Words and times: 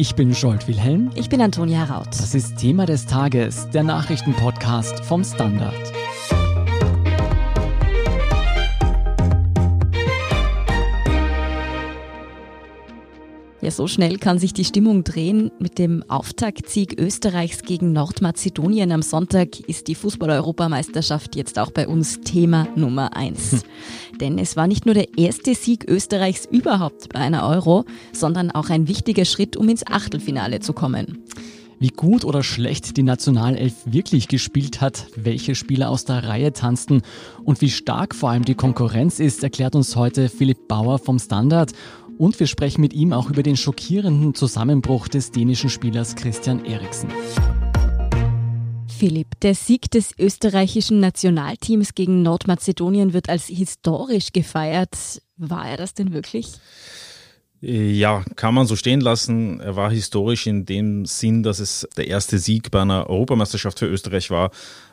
Ich 0.00 0.14
bin 0.14 0.32
Scholt 0.32 0.68
Wilhelm. 0.68 1.10
Ich 1.16 1.28
bin 1.28 1.40
Antonia 1.40 1.82
Raut. 1.82 2.06
Das 2.10 2.32
ist 2.32 2.56
Thema 2.56 2.86
des 2.86 3.06
Tages, 3.06 3.68
der 3.70 3.82
Nachrichtenpodcast 3.82 5.04
vom 5.04 5.24
Standard. 5.24 5.74
Ja, 13.68 13.72
so 13.72 13.86
schnell 13.86 14.16
kann 14.16 14.38
sich 14.38 14.54
die 14.54 14.64
Stimmung 14.64 15.04
drehen. 15.04 15.50
Mit 15.58 15.78
dem 15.78 16.02
Auftaktsieg 16.08 16.98
Österreichs 16.98 17.64
gegen 17.64 17.92
Nordmazedonien 17.92 18.90
am 18.92 19.02
Sonntag 19.02 19.60
ist 19.60 19.88
die 19.88 19.94
Fußball-Europameisterschaft 19.94 21.36
jetzt 21.36 21.58
auch 21.58 21.70
bei 21.70 21.86
uns 21.86 22.22
Thema 22.22 22.66
Nummer 22.76 23.14
eins. 23.14 23.52
Hm. 23.52 23.60
Denn 24.22 24.38
es 24.38 24.56
war 24.56 24.68
nicht 24.68 24.86
nur 24.86 24.94
der 24.94 25.18
erste 25.18 25.54
Sieg 25.54 25.84
Österreichs 25.86 26.48
überhaupt 26.50 27.10
bei 27.12 27.18
einer 27.18 27.46
Euro, 27.46 27.84
sondern 28.14 28.50
auch 28.50 28.70
ein 28.70 28.88
wichtiger 28.88 29.26
Schritt, 29.26 29.54
um 29.54 29.68
ins 29.68 29.86
Achtelfinale 29.86 30.60
zu 30.60 30.72
kommen. 30.72 31.24
Wie 31.78 31.88
gut 31.88 32.24
oder 32.24 32.42
schlecht 32.42 32.96
die 32.96 33.02
Nationalelf 33.02 33.74
wirklich 33.84 34.28
gespielt 34.28 34.80
hat, 34.80 35.08
welche 35.14 35.54
Spieler 35.54 35.90
aus 35.90 36.06
der 36.06 36.24
Reihe 36.24 36.54
tanzten 36.54 37.02
und 37.44 37.60
wie 37.60 37.70
stark 37.70 38.14
vor 38.14 38.30
allem 38.30 38.46
die 38.46 38.54
Konkurrenz 38.54 39.20
ist, 39.20 39.42
erklärt 39.42 39.76
uns 39.76 39.94
heute 39.94 40.30
Philipp 40.30 40.68
Bauer 40.68 40.98
vom 40.98 41.18
Standard. 41.18 41.72
Und 42.18 42.40
wir 42.40 42.48
sprechen 42.48 42.80
mit 42.80 42.92
ihm 42.92 43.12
auch 43.12 43.30
über 43.30 43.44
den 43.44 43.56
schockierenden 43.56 44.34
Zusammenbruch 44.34 45.06
des 45.06 45.30
dänischen 45.30 45.70
Spielers 45.70 46.16
Christian 46.16 46.64
Eriksen. 46.64 47.08
Philipp, 48.88 49.38
der 49.40 49.54
Sieg 49.54 49.88
des 49.92 50.10
österreichischen 50.18 50.98
Nationalteams 50.98 51.94
gegen 51.94 52.22
Nordmazedonien 52.22 53.12
wird 53.12 53.28
als 53.28 53.46
historisch 53.46 54.32
gefeiert. 54.32 55.22
War 55.36 55.68
er 55.68 55.76
das 55.76 55.94
denn 55.94 56.12
wirklich? 56.12 56.54
Ja, 57.60 58.24
kann 58.34 58.54
man 58.54 58.66
so 58.66 58.74
stehen 58.74 59.00
lassen. 59.00 59.60
Er 59.60 59.76
war 59.76 59.90
historisch 59.90 60.48
in 60.48 60.64
dem 60.64 61.06
Sinn, 61.06 61.44
dass 61.44 61.60
es 61.60 61.88
der 61.96 62.08
erste 62.08 62.40
Sieg 62.40 62.72
bei 62.72 62.82
einer 62.82 63.08
Europameisterschaft 63.08 63.78
für 63.78 63.86
Österreich 63.86 64.30
war. 64.30 64.50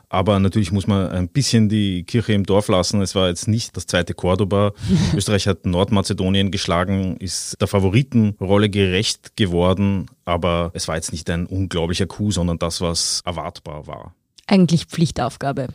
Aber 0.09 0.39
natürlich 0.39 0.71
muss 0.71 0.87
man 0.87 1.09
ein 1.09 1.27
bisschen 1.27 1.69
die 1.69 2.03
Kirche 2.03 2.33
im 2.33 2.45
Dorf 2.45 2.67
lassen. 2.67 3.01
Es 3.01 3.15
war 3.15 3.27
jetzt 3.27 3.47
nicht 3.47 3.75
das 3.75 3.87
zweite 3.87 4.13
Cordoba. 4.13 4.73
Österreich 5.15 5.47
hat 5.47 5.65
Nordmazedonien 5.65 6.51
geschlagen, 6.51 7.17
ist 7.17 7.59
der 7.59 7.67
Favoritenrolle 7.67 8.69
gerecht 8.69 9.35
geworden. 9.35 10.07
Aber 10.25 10.71
es 10.73 10.87
war 10.87 10.95
jetzt 10.95 11.11
nicht 11.11 11.29
ein 11.29 11.45
unglaublicher 11.45 12.07
Coup, 12.07 12.31
sondern 12.31 12.59
das, 12.59 12.81
was 12.81 13.21
erwartbar 13.25 13.87
war. 13.87 14.13
Eigentlich 14.47 14.85
Pflichtaufgabe. 14.85 15.69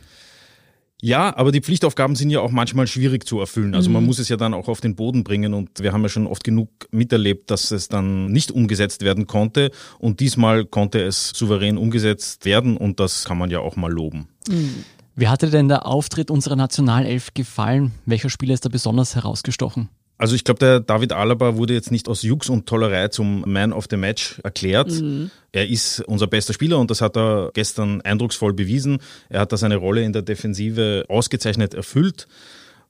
Ja, 1.02 1.36
aber 1.36 1.52
die 1.52 1.60
Pflichtaufgaben 1.60 2.14
sind 2.14 2.30
ja 2.30 2.40
auch 2.40 2.50
manchmal 2.50 2.86
schwierig 2.86 3.26
zu 3.26 3.40
erfüllen. 3.40 3.74
Also 3.74 3.88
mhm. 3.88 3.94
man 3.94 4.06
muss 4.06 4.18
es 4.18 4.28
ja 4.28 4.36
dann 4.36 4.54
auch 4.54 4.68
auf 4.68 4.80
den 4.80 4.96
Boden 4.96 5.24
bringen 5.24 5.54
und 5.54 5.80
wir 5.80 5.92
haben 5.92 6.02
ja 6.02 6.08
schon 6.08 6.26
oft 6.26 6.44
genug 6.44 6.68
miterlebt, 6.90 7.50
dass 7.50 7.70
es 7.70 7.88
dann 7.88 8.26
nicht 8.26 8.50
umgesetzt 8.50 9.02
werden 9.02 9.26
konnte 9.26 9.70
und 9.98 10.20
diesmal 10.20 10.64
konnte 10.64 11.00
es 11.02 11.30
souverän 11.30 11.78
umgesetzt 11.78 12.44
werden 12.44 12.76
und 12.76 13.00
das 13.00 13.24
kann 13.24 13.38
man 13.38 13.50
ja 13.50 13.60
auch 13.60 13.76
mal 13.76 13.90
loben. 13.90 14.28
Mhm. 14.48 14.84
Wie 15.16 15.28
hatte 15.28 15.50
denn 15.50 15.68
der 15.68 15.86
Auftritt 15.86 16.30
unserer 16.30 16.56
Nationalelf 16.56 17.34
gefallen? 17.34 17.92
Welcher 18.06 18.30
Spieler 18.30 18.54
ist 18.54 18.64
da 18.64 18.68
besonders 18.68 19.16
herausgestochen? 19.16 19.88
Also 20.20 20.34
ich 20.34 20.44
glaube, 20.44 20.58
der 20.58 20.80
David 20.80 21.14
Alaba 21.14 21.56
wurde 21.56 21.72
jetzt 21.72 21.90
nicht 21.90 22.06
aus 22.06 22.20
Jux 22.20 22.50
und 22.50 22.66
Tollerei 22.66 23.08
zum 23.08 23.42
Man 23.46 23.72
of 23.72 23.86
the 23.88 23.96
Match 23.96 24.38
erklärt. 24.44 24.90
Mhm. 24.90 25.30
Er 25.50 25.66
ist 25.66 26.00
unser 26.00 26.26
bester 26.26 26.52
Spieler 26.52 26.78
und 26.78 26.90
das 26.90 27.00
hat 27.00 27.16
er 27.16 27.50
gestern 27.54 28.02
eindrucksvoll 28.02 28.52
bewiesen. 28.52 28.98
Er 29.30 29.40
hat 29.40 29.52
da 29.52 29.56
seine 29.56 29.76
Rolle 29.76 30.02
in 30.02 30.12
der 30.12 30.20
Defensive 30.20 31.06
ausgezeichnet 31.08 31.72
erfüllt 31.72 32.26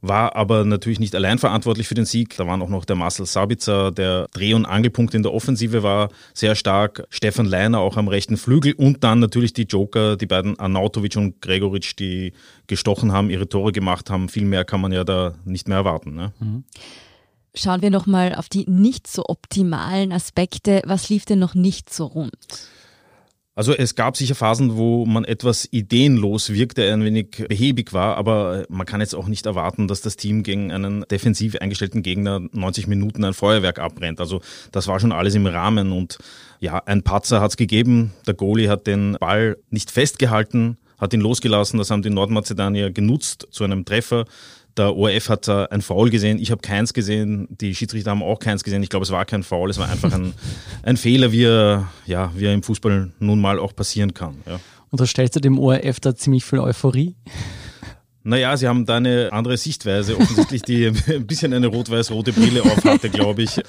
war 0.03 0.34
aber 0.34 0.64
natürlich 0.64 0.98
nicht 0.98 1.14
allein 1.14 1.39
verantwortlich 1.39 1.86
für 1.86 1.95
den 1.95 2.06
Sieg. 2.06 2.36
Da 2.36 2.47
waren 2.47 2.62
auch 2.62 2.69
noch 2.69 2.84
der 2.84 2.97
Marcel 2.97 3.27
Sabitzer, 3.27 3.91
der 3.92 4.28
Dreh- 4.33 4.55
und 4.55 4.64
Angelpunkt 4.64 5.14
in 5.14 5.23
der 5.23 5.33
Offensive 5.33 5.83
war 5.83 6.08
sehr 6.33 6.55
stark. 6.55 7.06
Stefan 7.11 7.47
Leiner 7.47 7.81
auch 7.81 7.97
am 7.97 8.08
rechten 8.08 8.36
Flügel 8.36 8.73
und 8.73 9.05
dann 9.05 9.19
natürlich 9.19 9.53
die 9.53 9.64
Joker, 9.64 10.17
die 10.17 10.27
beiden 10.27 10.58
Arnautovic 10.58 11.17
und 11.17 11.42
Gregoritsch, 11.42 11.97
die 11.98 12.33
gestochen 12.67 13.12
haben, 13.12 13.30
ihre 13.30 13.48
Tore 13.48 13.73
gemacht 13.73 14.11
haben. 14.11 14.29
Viel 14.29 14.45
mehr 14.45 14.64
kann 14.64 14.80
man 14.80 14.92
ja 14.92 15.05
da 15.05 15.35
nicht 15.45 15.68
mehr 15.68 15.79
erwarten. 15.79 16.14
Ne? 16.14 16.33
Mhm. 16.41 16.64
Schauen 17.55 17.83
wir 17.83 17.90
nochmal 17.90 18.34
auf 18.34 18.48
die 18.48 18.64
nicht 18.68 19.06
so 19.06 19.24
optimalen 19.27 20.12
Aspekte. 20.12 20.83
Was 20.84 21.08
lief 21.08 21.24
denn 21.24 21.40
noch 21.40 21.55
nicht 21.55 21.92
so 21.92 22.06
rund? 22.06 22.36
Also 23.56 23.74
es 23.74 23.94
gab 23.94 24.16
sicher 24.16 24.36
Phasen, 24.36 24.77
wo 24.77 25.05
man 25.05 25.24
etwas 25.24 25.68
ideenlos 25.70 26.50
wirkte, 26.50 26.90
ein 26.90 27.05
wenig 27.05 27.44
behäbig 27.46 27.92
war, 27.92 28.16
aber 28.16 28.64
man 28.70 28.86
kann 28.86 29.00
jetzt 29.00 29.14
auch 29.14 29.27
nicht 29.27 29.44
erwarten, 29.44 29.86
dass 29.86 30.00
das 30.00 30.16
Team 30.16 30.44
gegen 30.44 30.72
einen 30.72 31.05
defensiv 31.11 31.56
eingestellten 31.56 32.02
Gegner 32.02 32.40
90 32.52 32.86
Minuten 32.86 33.24
ein 33.24 33.34
Feuerwerk 33.34 33.78
abbrennt. 33.80 34.20
Also 34.20 34.40
das 34.72 34.86
war 34.86 34.98
schon 35.00 35.12
alles 35.12 35.34
im 35.34 35.46
Rahmen 35.46 35.92
und 35.92 36.18
ja, 36.61 36.78
ein 36.86 37.02
Patzer 37.02 37.40
hat 37.40 37.50
es 37.50 37.56
gegeben. 37.56 38.12
Der 38.27 38.34
Goalie 38.34 38.70
hat 38.70 38.86
den 38.86 39.17
Ball 39.20 39.58
nicht 39.68 39.90
festgehalten, 39.90 40.78
hat 40.98 41.12
ihn 41.12 41.20
losgelassen. 41.20 41.78
Das 41.78 41.90
haben 41.90 42.02
die 42.02 42.08
Nordmazedonier 42.11 42.90
genutzt 42.92 43.48
zu 43.50 43.64
einem 43.64 43.84
Treffer. 43.84 44.24
Der 44.77 44.97
ORF 44.97 45.29
hat 45.29 45.48
äh, 45.48 45.67
ein 45.70 45.83
Foul 45.83 46.11
gesehen, 46.11 46.39
ich 46.39 46.51
habe 46.51 46.61
keins 46.61 46.95
gesehen, 46.95 47.48
die 47.51 47.75
Schiedsrichter 47.75 48.11
haben 48.11 48.23
auch 48.23 48.39
keins 48.39 48.63
gesehen. 48.63 48.83
Ich 48.83 48.89
glaube, 48.89 49.05
es 49.05 49.11
war 49.11 49.25
kein 49.25 49.42
Foul, 49.42 49.70
es 49.70 49.79
war 49.79 49.89
einfach 49.89 50.13
ein, 50.13 50.33
ein 50.83 50.97
Fehler, 50.97 51.33
wie 51.33 51.45
er, 51.45 51.89
ja, 52.07 52.31
wie 52.36 52.47
er 52.47 52.55
im 52.55 52.63
Fußball 52.63 53.11
nun 53.19 53.41
mal 53.41 53.59
auch 53.59 53.75
passieren 53.75 54.14
kann. 54.14 54.36
Ja. 54.47 54.61
Unterstellst 54.91 55.36
du 55.36 55.41
dem 55.41 55.59
ORF 55.59 56.01
da 56.01 56.14
ziemlich 56.14 56.45
viel 56.45 56.61
Euphorie? 56.61 57.14
Naja, 58.23 58.57
sie 58.57 58.69
haben 58.69 58.85
da 58.85 58.97
eine 58.98 59.30
andere 59.33 59.57
Sichtweise, 59.57 60.17
offensichtlich, 60.19 60.63
die 60.63 60.86
ein 61.09 61.27
bisschen 61.27 61.53
eine 61.55 61.69
rot-weiß-rote 61.69 62.33
Brille 62.33 62.63
aufhatte, 62.63 63.09
glaube 63.09 63.42
ich. 63.42 63.61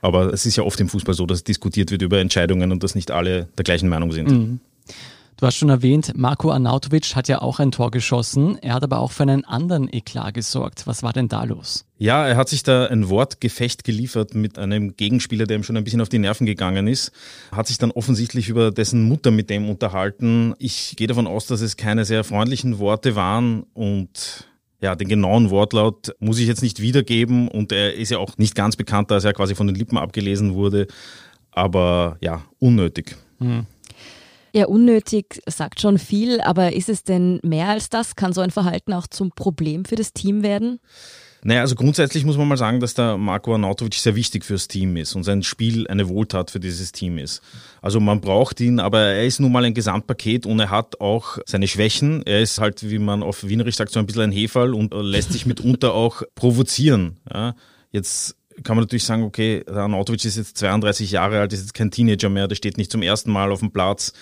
Aber 0.00 0.32
es 0.32 0.46
ist 0.46 0.56
ja 0.56 0.64
oft 0.64 0.80
im 0.80 0.88
Fußball 0.88 1.14
so, 1.14 1.26
dass 1.26 1.44
diskutiert 1.44 1.90
wird 1.90 2.02
über 2.02 2.18
Entscheidungen 2.18 2.72
und 2.72 2.82
dass 2.82 2.94
nicht 2.94 3.10
alle 3.10 3.48
der 3.56 3.64
gleichen 3.64 3.88
Meinung 3.88 4.12
sind. 4.12 4.30
Mhm. 4.30 4.60
Du 5.42 5.48
hast 5.48 5.56
schon 5.56 5.70
erwähnt, 5.70 6.12
Marco 6.14 6.52
Arnautovic 6.52 7.16
hat 7.16 7.26
ja 7.26 7.42
auch 7.42 7.58
ein 7.58 7.72
Tor 7.72 7.90
geschossen. 7.90 8.58
Er 8.62 8.74
hat 8.74 8.84
aber 8.84 9.00
auch 9.00 9.10
für 9.10 9.24
einen 9.24 9.44
anderen 9.44 9.92
Eklat 9.92 10.34
gesorgt. 10.34 10.86
Was 10.86 11.02
war 11.02 11.12
denn 11.12 11.26
da 11.26 11.42
los? 11.42 11.84
Ja, 11.98 12.24
er 12.28 12.36
hat 12.36 12.48
sich 12.48 12.62
da 12.62 12.86
ein 12.86 13.08
Wortgefecht 13.08 13.82
geliefert 13.82 14.36
mit 14.36 14.56
einem 14.56 14.96
Gegenspieler, 14.96 15.46
der 15.46 15.56
ihm 15.56 15.64
schon 15.64 15.76
ein 15.76 15.82
bisschen 15.82 16.00
auf 16.00 16.08
die 16.08 16.20
Nerven 16.20 16.46
gegangen 16.46 16.86
ist. 16.86 17.10
Hat 17.50 17.66
sich 17.66 17.76
dann 17.76 17.90
offensichtlich 17.90 18.50
über 18.50 18.70
dessen 18.70 19.02
Mutter 19.02 19.32
mit 19.32 19.50
dem 19.50 19.68
unterhalten. 19.68 20.54
Ich 20.60 20.94
gehe 20.94 21.08
davon 21.08 21.26
aus, 21.26 21.48
dass 21.48 21.60
es 21.60 21.76
keine 21.76 22.04
sehr 22.04 22.22
freundlichen 22.22 22.78
Worte 22.78 23.16
waren 23.16 23.64
und 23.74 24.46
ja, 24.80 24.94
den 24.94 25.08
genauen 25.08 25.50
Wortlaut 25.50 26.14
muss 26.20 26.38
ich 26.38 26.46
jetzt 26.46 26.62
nicht 26.62 26.80
wiedergeben 26.80 27.48
und 27.48 27.72
er 27.72 27.94
ist 27.94 28.12
ja 28.12 28.18
auch 28.18 28.38
nicht 28.38 28.54
ganz 28.54 28.76
bekannt, 28.76 29.10
dass 29.10 29.24
er 29.24 29.32
quasi 29.32 29.56
von 29.56 29.66
den 29.66 29.74
Lippen 29.74 29.98
abgelesen 29.98 30.54
wurde. 30.54 30.86
Aber 31.50 32.16
ja, 32.20 32.44
unnötig. 32.60 33.16
Hm. 33.40 33.66
Ja, 34.54 34.66
unnötig 34.66 35.40
sagt 35.46 35.80
schon 35.80 35.98
viel, 35.98 36.42
aber 36.42 36.74
ist 36.74 36.90
es 36.90 37.04
denn 37.04 37.40
mehr 37.42 37.68
als 37.68 37.88
das? 37.88 38.16
Kann 38.16 38.34
so 38.34 38.42
ein 38.42 38.50
Verhalten 38.50 38.92
auch 38.92 39.06
zum 39.06 39.30
Problem 39.30 39.86
für 39.86 39.96
das 39.96 40.12
Team 40.12 40.42
werden? 40.42 40.78
Naja, 41.44 41.62
also 41.62 41.74
grundsätzlich 41.74 42.24
muss 42.24 42.36
man 42.36 42.46
mal 42.46 42.56
sagen, 42.56 42.78
dass 42.78 42.94
der 42.94 43.16
Marco 43.16 43.52
Arnautovic 43.52 43.94
sehr 43.94 44.14
wichtig 44.14 44.44
fürs 44.44 44.68
Team 44.68 44.96
ist 44.96 45.16
und 45.16 45.24
sein 45.24 45.42
Spiel 45.42 45.88
eine 45.88 46.08
Wohltat 46.08 46.52
für 46.52 46.60
dieses 46.60 46.92
Team 46.92 47.18
ist. 47.18 47.42
Also 47.80 47.98
man 47.98 48.20
braucht 48.20 48.60
ihn, 48.60 48.78
aber 48.78 49.00
er 49.00 49.24
ist 49.24 49.40
nun 49.40 49.50
mal 49.50 49.64
ein 49.64 49.74
Gesamtpaket 49.74 50.46
und 50.46 50.60
er 50.60 50.70
hat 50.70 51.00
auch 51.00 51.38
seine 51.46 51.66
Schwächen. 51.66 52.22
Er 52.26 52.42
ist 52.42 52.60
halt, 52.60 52.88
wie 52.88 53.00
man 53.00 53.24
auf 53.24 53.48
Wienerisch 53.48 53.76
sagt, 53.76 53.90
so 53.90 53.98
ein 53.98 54.06
bisschen 54.06 54.22
ein 54.22 54.32
Hefall 54.32 54.72
und 54.72 54.94
lässt 54.94 55.32
sich 55.32 55.46
mitunter 55.46 55.94
auch 55.94 56.22
provozieren. 56.36 57.16
Ja, 57.32 57.56
jetzt 57.90 58.36
kann 58.62 58.76
man 58.76 58.84
natürlich 58.84 59.04
sagen, 59.04 59.24
okay, 59.24 59.64
der 59.66 59.78
Arnautovic 59.78 60.24
ist 60.24 60.36
jetzt 60.36 60.58
32 60.58 61.10
Jahre 61.10 61.40
alt, 61.40 61.52
ist 61.52 61.60
jetzt 61.60 61.74
kein 61.74 61.90
Teenager 61.90 62.28
mehr, 62.28 62.46
der 62.46 62.54
steht 62.54 62.76
nicht 62.76 62.92
zum 62.92 63.02
ersten 63.02 63.32
Mal 63.32 63.50
auf 63.50 63.60
dem 63.60 63.72
Platz 63.72 64.12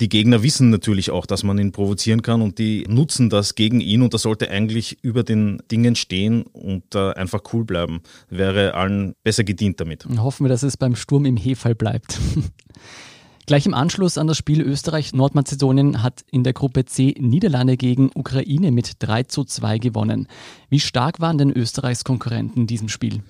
die 0.00 0.08
Gegner 0.08 0.42
wissen 0.42 0.70
natürlich 0.70 1.10
auch, 1.10 1.26
dass 1.26 1.42
man 1.42 1.58
ihn 1.58 1.72
provozieren 1.72 2.22
kann 2.22 2.42
und 2.42 2.58
die 2.58 2.84
nutzen 2.88 3.30
das 3.30 3.54
gegen 3.54 3.80
ihn 3.80 4.02
und 4.02 4.12
das 4.12 4.22
sollte 4.22 4.50
eigentlich 4.50 4.98
über 5.02 5.22
den 5.22 5.62
Dingen 5.70 5.96
stehen 5.96 6.42
und 6.42 6.94
äh, 6.94 7.12
einfach 7.12 7.40
cool 7.52 7.64
bleiben. 7.64 8.00
Wäre 8.28 8.74
allen 8.74 9.14
besser 9.22 9.44
gedient 9.44 9.80
damit. 9.80 10.04
Und 10.04 10.22
hoffen 10.22 10.44
wir, 10.44 10.48
dass 10.48 10.62
es 10.62 10.76
beim 10.76 10.96
Sturm 10.96 11.24
im 11.24 11.36
Hefall 11.36 11.74
bleibt. 11.74 12.18
Gleich 13.46 13.64
im 13.64 13.74
Anschluss 13.74 14.18
an 14.18 14.26
das 14.26 14.36
Spiel 14.36 14.60
Österreich-Nordmazedonien 14.60 16.02
hat 16.02 16.24
in 16.32 16.42
der 16.42 16.52
Gruppe 16.52 16.84
C 16.84 17.14
Niederlande 17.16 17.76
gegen 17.76 18.10
Ukraine 18.12 18.72
mit 18.72 18.94
3 18.98 19.22
zu 19.22 19.44
2 19.44 19.78
gewonnen. 19.78 20.26
Wie 20.68 20.80
stark 20.80 21.20
waren 21.20 21.38
denn 21.38 21.52
Österreichs 21.52 22.02
Konkurrenten 22.02 22.62
in 22.62 22.66
diesem 22.66 22.88
Spiel? 22.88 23.22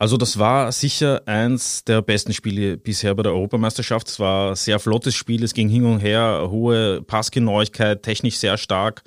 Also 0.00 0.16
das 0.16 0.38
war 0.38 0.72
sicher 0.72 1.20
eins 1.26 1.84
der 1.84 2.00
besten 2.00 2.32
Spiele 2.32 2.78
bisher 2.78 3.14
bei 3.14 3.22
der 3.22 3.32
Europameisterschaft. 3.32 4.08
Es 4.08 4.18
war 4.18 4.52
ein 4.52 4.56
sehr 4.56 4.78
flottes 4.78 5.14
Spiel, 5.14 5.44
es 5.44 5.52
ging 5.52 5.68
hin 5.68 5.84
und 5.84 6.00
her, 6.00 6.48
hohe 6.50 7.02
Passgenauigkeit, 7.02 8.02
technisch 8.02 8.38
sehr 8.38 8.56
stark. 8.56 9.02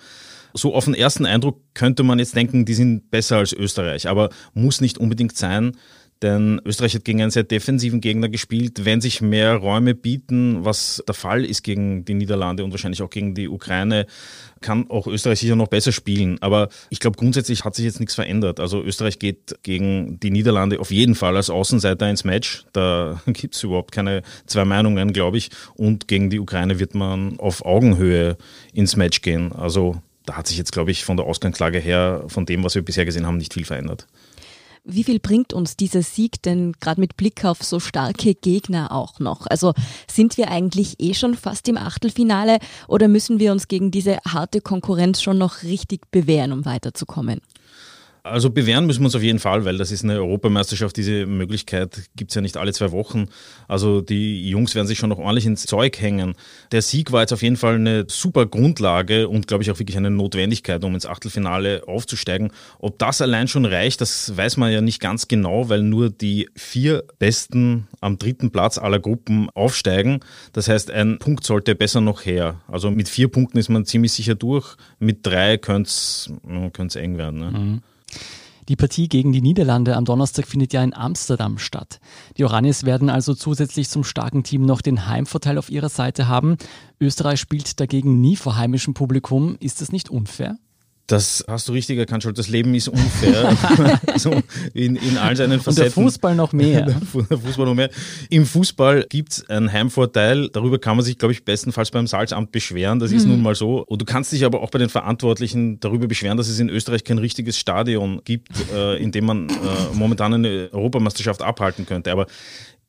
So 0.53 0.75
auf 0.75 0.85
den 0.85 0.93
ersten 0.93 1.25
Eindruck 1.25 1.59
könnte 1.73 2.03
man 2.03 2.19
jetzt 2.19 2.35
denken, 2.35 2.65
die 2.65 2.75
sind 2.75 3.09
besser 3.09 3.37
als 3.37 3.53
Österreich, 3.53 4.07
aber 4.07 4.29
muss 4.53 4.81
nicht 4.81 4.99
unbedingt 4.99 5.35
sein, 5.35 5.75
denn 6.23 6.61
Österreich 6.65 6.95
hat 6.95 7.05
gegen 7.05 7.21
einen 7.21 7.31
sehr 7.31 7.43
defensiven 7.43 8.01
Gegner 8.01 8.29
gespielt. 8.29 8.85
Wenn 8.85 9.01
sich 9.01 9.21
mehr 9.21 9.55
Räume 9.55 9.93
bieten, 9.93 10.65
was 10.65 11.03
der 11.07 11.13
Fall 11.13 11.45
ist 11.45 11.63
gegen 11.63 12.05
die 12.05 12.13
Niederlande 12.13 12.63
und 12.63 12.71
wahrscheinlich 12.71 13.01
auch 13.01 13.09
gegen 13.09 13.35
die 13.35 13.49
Ukraine, 13.49 14.07
kann 14.61 14.89
auch 14.89 15.05
Österreich 15.05 15.39
sicher 15.39 15.55
noch 15.55 15.67
besser 15.67 15.91
spielen. 15.91 16.37
Aber 16.41 16.69
ich 16.89 16.99
glaube, 16.99 17.17
grundsätzlich 17.17 17.65
hat 17.65 17.75
sich 17.75 17.85
jetzt 17.85 17.99
nichts 17.99 18.15
verändert. 18.15 18.59
Also 18.59 18.81
Österreich 18.81 19.19
geht 19.19 19.55
gegen 19.61 20.19
die 20.21 20.31
Niederlande 20.31 20.79
auf 20.79 20.89
jeden 20.89 21.15
Fall 21.15 21.35
als 21.35 21.49
Außenseiter 21.49 22.09
ins 22.09 22.23
Match. 22.23 22.65
Da 22.73 23.21
gibt 23.27 23.55
es 23.55 23.63
überhaupt 23.63 23.91
keine 23.91 24.23
zwei 24.47 24.65
Meinungen, 24.65 25.13
glaube 25.13 25.37
ich. 25.37 25.51
Und 25.75 26.07
gegen 26.07 26.29
die 26.29 26.39
Ukraine 26.39 26.79
wird 26.79 26.95
man 26.95 27.37
auf 27.39 27.65
Augenhöhe 27.65 28.37
ins 28.73 28.95
Match 28.95 29.21
gehen. 29.21 29.51
Also 29.51 30.01
da 30.25 30.37
hat 30.37 30.47
sich 30.47 30.57
jetzt, 30.57 30.71
glaube 30.71 30.91
ich, 30.91 31.03
von 31.03 31.17
der 31.17 31.25
Ausgangslage 31.25 31.79
her, 31.79 32.23
von 32.27 32.45
dem, 32.45 32.63
was 32.63 32.75
wir 32.75 32.81
bisher 32.81 33.05
gesehen 33.05 33.27
haben, 33.27 33.37
nicht 33.37 33.53
viel 33.53 33.65
verändert. 33.65 34.07
Wie 34.85 35.05
viel 35.05 35.19
bringt 35.19 35.53
uns 35.53 35.77
dieser 35.77 36.01
Sieg 36.01 36.41
denn 36.41 36.73
gerade 36.73 36.99
mit 36.99 37.15
Blick 37.15 37.45
auf 37.45 37.63
so 37.63 37.79
starke 37.79 38.35
Gegner 38.35 38.91
auch 38.91 39.19
noch? 39.19 39.47
Also 39.47 39.73
sind 40.11 40.35
wir 40.37 40.51
eigentlich 40.51 40.99
eh 40.99 41.13
schon 41.13 41.35
fast 41.35 41.69
im 41.69 41.77
Achtelfinale 41.77 42.59
oder 42.89 43.07
müssen 43.07 43.39
wir 43.39 43.53
uns 43.53 43.69
gegen 43.69 43.91
diese 43.91 44.17
harte 44.27 44.59
Konkurrenz 44.59 45.21
schon 45.21 45.37
noch 45.37 45.63
richtig 45.63 46.11
bewähren, 46.11 46.51
um 46.51 46.65
weiterzukommen? 46.65 47.39
Also 48.25 48.49
bewähren 48.49 48.85
müssen 48.85 49.01
wir 49.01 49.07
uns 49.07 49.15
auf 49.15 49.21
jeden 49.21 49.39
Fall, 49.39 49.65
weil 49.65 49.77
das 49.77 49.91
ist 49.91 50.05
eine 50.05 50.15
Europameisterschaft. 50.15 50.95
Diese 50.95 51.25
Möglichkeit 51.25 52.09
gibt's 52.15 52.35
ja 52.35 52.41
nicht 52.41 52.55
alle 52.55 52.71
zwei 52.71 52.93
Wochen. 52.93 53.27
Also 53.67 53.99
die 53.99 54.49
Jungs 54.49 54.75
werden 54.75 54.87
sich 54.87 54.97
schon 54.97 55.09
noch 55.09 55.17
ordentlich 55.17 55.45
ins 55.45 55.65
Zeug 55.65 55.99
hängen. 55.99 56.35
Der 56.71 56.81
Sieg 56.81 57.11
war 57.11 57.19
jetzt 57.19 57.33
auf 57.33 57.41
jeden 57.41 57.57
Fall 57.57 57.75
eine 57.75 58.05
super 58.07 58.45
Grundlage 58.45 59.27
und 59.27 59.47
glaube 59.47 59.63
ich 59.63 59.71
auch 59.71 59.79
wirklich 59.79 59.97
eine 59.97 60.09
Notwendigkeit, 60.09 60.81
um 60.85 60.93
ins 60.93 61.05
Achtelfinale 61.05 61.83
aufzusteigen. 61.85 62.53
Ob 62.79 62.97
das 62.97 63.19
allein 63.19 63.49
schon 63.49 63.65
reicht, 63.65 63.99
das 63.99 64.37
weiß 64.37 64.55
man 64.55 64.71
ja 64.71 64.79
nicht 64.79 65.01
ganz 65.01 65.27
genau, 65.27 65.67
weil 65.67 65.83
nur 65.83 66.09
die 66.09 66.49
vier 66.55 67.03
Besten 67.19 67.89
am 67.99 68.17
dritten 68.19 68.51
Platz 68.51 68.77
aller 68.77 68.99
Gruppen 68.99 69.49
aufsteigen. 69.49 70.21
Das 70.53 70.69
heißt, 70.69 70.91
ein 70.91 71.19
Punkt 71.19 71.43
sollte 71.43 71.75
besser 71.75 71.99
noch 71.99 72.23
her. 72.23 72.61
Also 72.69 72.89
mit 72.89 73.09
vier 73.09 73.27
Punkten 73.27 73.57
ist 73.57 73.67
man 73.67 73.83
ziemlich 73.83 74.13
sicher 74.13 74.35
durch. 74.35 74.77
Mit 74.97 75.25
drei 75.25 75.57
könnte 75.57 75.89
es 75.89 76.29
eng 76.95 77.17
werden. 77.17 77.39
Ne? 77.41 77.51
Mhm. 77.51 77.81
Die 78.69 78.75
Partie 78.75 79.09
gegen 79.09 79.33
die 79.33 79.41
Niederlande 79.41 79.95
am 79.97 80.05
Donnerstag 80.05 80.47
findet 80.47 80.71
ja 80.71 80.83
in 80.83 80.93
Amsterdam 80.93 81.57
statt. 81.57 81.99
Die 82.37 82.45
Oranis 82.45 82.85
werden 82.85 83.09
also 83.09 83.33
zusätzlich 83.33 83.89
zum 83.89 84.03
starken 84.03 84.43
Team 84.43 84.65
noch 84.65 84.81
den 84.81 85.07
Heimvorteil 85.07 85.57
auf 85.57 85.69
ihrer 85.69 85.89
Seite 85.89 86.27
haben. 86.27 86.57
Österreich 86.99 87.39
spielt 87.39 87.79
dagegen 87.79 88.21
nie 88.21 88.37
vor 88.37 88.55
heimischem 88.55 88.93
Publikum. 88.93 89.57
Ist 89.59 89.81
das 89.81 89.91
nicht 89.91 90.09
unfair? 90.09 90.57
Das 91.07 91.43
hast 91.49 91.67
du 91.67 91.73
richtig 91.73 91.97
erkannt, 91.97 92.23
schon. 92.23 92.33
Das 92.33 92.47
Leben 92.47 92.73
ist 92.75 92.87
unfair. 92.87 93.57
so 94.15 94.31
in, 94.73 94.95
in 94.95 95.17
all 95.17 95.35
seinen 95.35 95.59
Facetten. 95.59 95.87
Und 95.87 95.95
der 95.97 96.03
Fußball 96.03 96.35
noch 96.35 96.53
mehr. 96.53 96.85
Der 97.29 97.37
Fußball 97.37 97.65
noch 97.65 97.73
mehr. 97.73 97.89
Im 98.29 98.45
Fußball 98.45 99.05
gibt 99.09 99.33
es 99.33 99.49
einen 99.49 99.71
Heimvorteil. 99.71 100.49
Darüber 100.49 100.79
kann 100.79 100.95
man 100.95 101.03
sich, 101.05 101.17
glaube 101.17 101.33
ich, 101.33 101.43
bestenfalls 101.43 101.91
beim 101.91 102.07
Salzamt 102.07 102.53
beschweren. 102.53 102.99
Das 102.99 103.11
ist 103.11 103.25
mhm. 103.25 103.31
nun 103.31 103.41
mal 103.41 103.55
so. 103.55 103.83
Und 103.85 104.01
du 104.01 104.05
kannst 104.05 104.31
dich 104.31 104.45
aber 104.45 104.61
auch 104.61 104.69
bei 104.69 104.79
den 104.79 104.87
Verantwortlichen 104.87 105.79
darüber 105.81 106.07
beschweren, 106.07 106.37
dass 106.37 106.47
es 106.47 106.59
in 106.59 106.69
Österreich 106.69 107.03
kein 107.03 107.17
richtiges 107.17 107.57
Stadion 107.57 108.21
gibt, 108.23 108.49
äh, 108.73 108.95
in 108.95 109.11
dem 109.11 109.25
man 109.25 109.49
äh, 109.49 109.53
momentan 109.93 110.33
eine 110.33 110.69
Europameisterschaft 110.71 111.41
abhalten 111.41 111.85
könnte. 111.85 112.13
Aber 112.13 112.27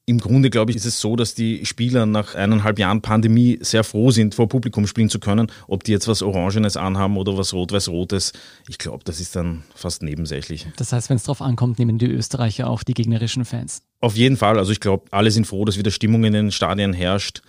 im 0.06 0.18
Grunde, 0.18 0.50
glaube 0.50 0.70
ich, 0.70 0.76
ist 0.76 0.84
es 0.84 1.00
so, 1.00 1.16
dass 1.16 1.34
die 1.34 1.64
Spieler 1.64 2.04
nach 2.04 2.34
eineinhalb 2.34 2.78
Jahren 2.78 3.00
Pandemie 3.00 3.58
sehr 3.62 3.84
froh 3.84 4.10
sind, 4.10 4.34
vor 4.34 4.48
Publikum 4.48 4.86
spielen 4.86 5.08
zu 5.08 5.18
können. 5.18 5.50
Ob 5.66 5.82
die 5.84 5.92
jetzt 5.92 6.08
was 6.08 6.22
Orangenes 6.22 6.76
anhaben 6.76 7.16
oder 7.16 7.38
was 7.38 7.54
Rot-Weiß-Rotes, 7.54 8.32
ich 8.68 8.76
glaube, 8.76 9.02
das 9.04 9.18
ist 9.20 9.34
dann 9.34 9.64
fast 9.74 10.02
nebensächlich. 10.02 10.66
Das 10.76 10.92
heißt, 10.92 11.08
wenn 11.08 11.16
es 11.16 11.22
darauf 11.24 11.40
ankommt, 11.40 11.78
nehmen 11.78 11.96
die 11.96 12.06
Österreicher 12.06 12.68
auch 12.68 12.82
die 12.82 12.92
gegnerischen 12.92 13.46
Fans? 13.46 13.82
Auf 14.00 14.16
jeden 14.16 14.36
Fall. 14.36 14.58
Also 14.58 14.72
ich 14.72 14.80
glaube, 14.80 15.04
alle 15.10 15.30
sind 15.30 15.46
froh, 15.46 15.64
dass 15.64 15.78
wieder 15.78 15.90
Stimmung 15.90 16.24
in 16.24 16.34
den 16.34 16.52
Stadien 16.52 16.92
herrscht. 16.92 17.40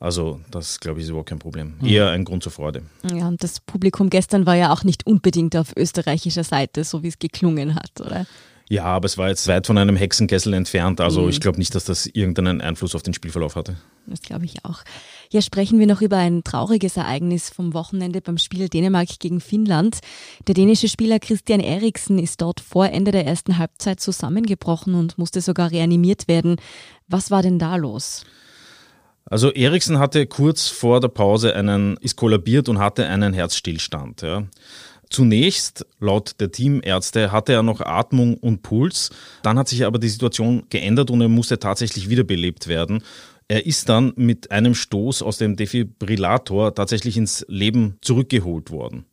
Also 0.00 0.40
das, 0.50 0.80
glaube 0.80 1.00
ich, 1.00 1.04
ist 1.04 1.10
überhaupt 1.10 1.28
kein 1.28 1.40
Problem. 1.40 1.74
Hm. 1.80 1.88
Eher 1.88 2.10
ein 2.10 2.24
Grund 2.24 2.42
zur 2.42 2.52
Freude. 2.52 2.82
Ja, 3.12 3.28
und 3.28 3.42
das 3.42 3.60
Publikum 3.60 4.08
gestern 4.08 4.46
war 4.46 4.54
ja 4.54 4.72
auch 4.72 4.84
nicht 4.84 5.06
unbedingt 5.06 5.56
auf 5.56 5.76
österreichischer 5.76 6.44
Seite, 6.44 6.84
so 6.84 7.02
wie 7.02 7.08
es 7.08 7.18
geklungen 7.18 7.74
hat, 7.74 8.00
oder? 8.00 8.24
Ja, 8.70 8.84
aber 8.84 9.06
es 9.06 9.16
war 9.16 9.28
jetzt 9.28 9.48
weit 9.48 9.66
von 9.66 9.78
einem 9.78 9.96
Hexenkessel 9.96 10.52
entfernt. 10.52 11.00
Also 11.00 11.22
mhm. 11.22 11.30
ich 11.30 11.40
glaube 11.40 11.58
nicht, 11.58 11.74
dass 11.74 11.84
das 11.84 12.06
irgendeinen 12.06 12.60
Einfluss 12.60 12.94
auf 12.94 13.02
den 13.02 13.14
Spielverlauf 13.14 13.56
hatte. 13.56 13.76
Das 14.06 14.20
glaube 14.20 14.44
ich 14.44 14.64
auch. 14.64 14.82
Ja, 15.30 15.40
sprechen 15.40 15.78
wir 15.78 15.86
noch 15.86 16.02
über 16.02 16.18
ein 16.18 16.44
trauriges 16.44 16.96
Ereignis 16.96 17.50
vom 17.50 17.72
Wochenende 17.72 18.20
beim 18.20 18.36
Spiel 18.38 18.68
Dänemark 18.68 19.18
gegen 19.20 19.40
Finnland. 19.40 19.98
Der 20.46 20.54
dänische 20.54 20.88
Spieler 20.88 21.18
Christian 21.18 21.60
Eriksen 21.60 22.18
ist 22.18 22.42
dort 22.42 22.60
vor 22.60 22.88
Ende 22.88 23.10
der 23.10 23.26
ersten 23.26 23.58
Halbzeit 23.58 24.00
zusammengebrochen 24.00 24.94
und 24.94 25.16
musste 25.16 25.40
sogar 25.40 25.70
reanimiert 25.70 26.28
werden. 26.28 26.56
Was 27.06 27.30
war 27.30 27.42
denn 27.42 27.58
da 27.58 27.76
los? 27.76 28.24
Also 29.30 29.50
Eriksen 29.52 29.98
hatte 29.98 30.26
kurz 30.26 30.68
vor 30.68 31.00
der 31.00 31.08
Pause 31.08 31.54
einen, 31.54 31.98
ist 31.98 32.16
kollabiert 32.16 32.68
und 32.68 32.78
hatte 32.78 33.06
einen 33.06 33.34
Herzstillstand. 33.34 34.22
Ja. 34.22 34.44
Zunächst, 35.10 35.86
laut 36.00 36.34
der 36.38 36.52
Teamärzte, 36.52 37.32
hatte 37.32 37.52
er 37.52 37.62
noch 37.62 37.80
Atmung 37.80 38.36
und 38.36 38.62
Puls. 38.62 39.10
Dann 39.42 39.58
hat 39.58 39.68
sich 39.68 39.84
aber 39.84 39.98
die 39.98 40.08
Situation 40.08 40.64
geändert 40.68 41.10
und 41.10 41.20
er 41.20 41.28
musste 41.28 41.58
tatsächlich 41.58 42.10
wiederbelebt 42.10 42.68
werden. 42.68 43.02
Er 43.48 43.64
ist 43.64 43.88
dann 43.88 44.12
mit 44.16 44.50
einem 44.50 44.74
Stoß 44.74 45.22
aus 45.22 45.38
dem 45.38 45.56
Defibrillator 45.56 46.74
tatsächlich 46.74 47.16
ins 47.16 47.46
Leben 47.48 47.96
zurückgeholt 48.02 48.70
worden. 48.70 49.06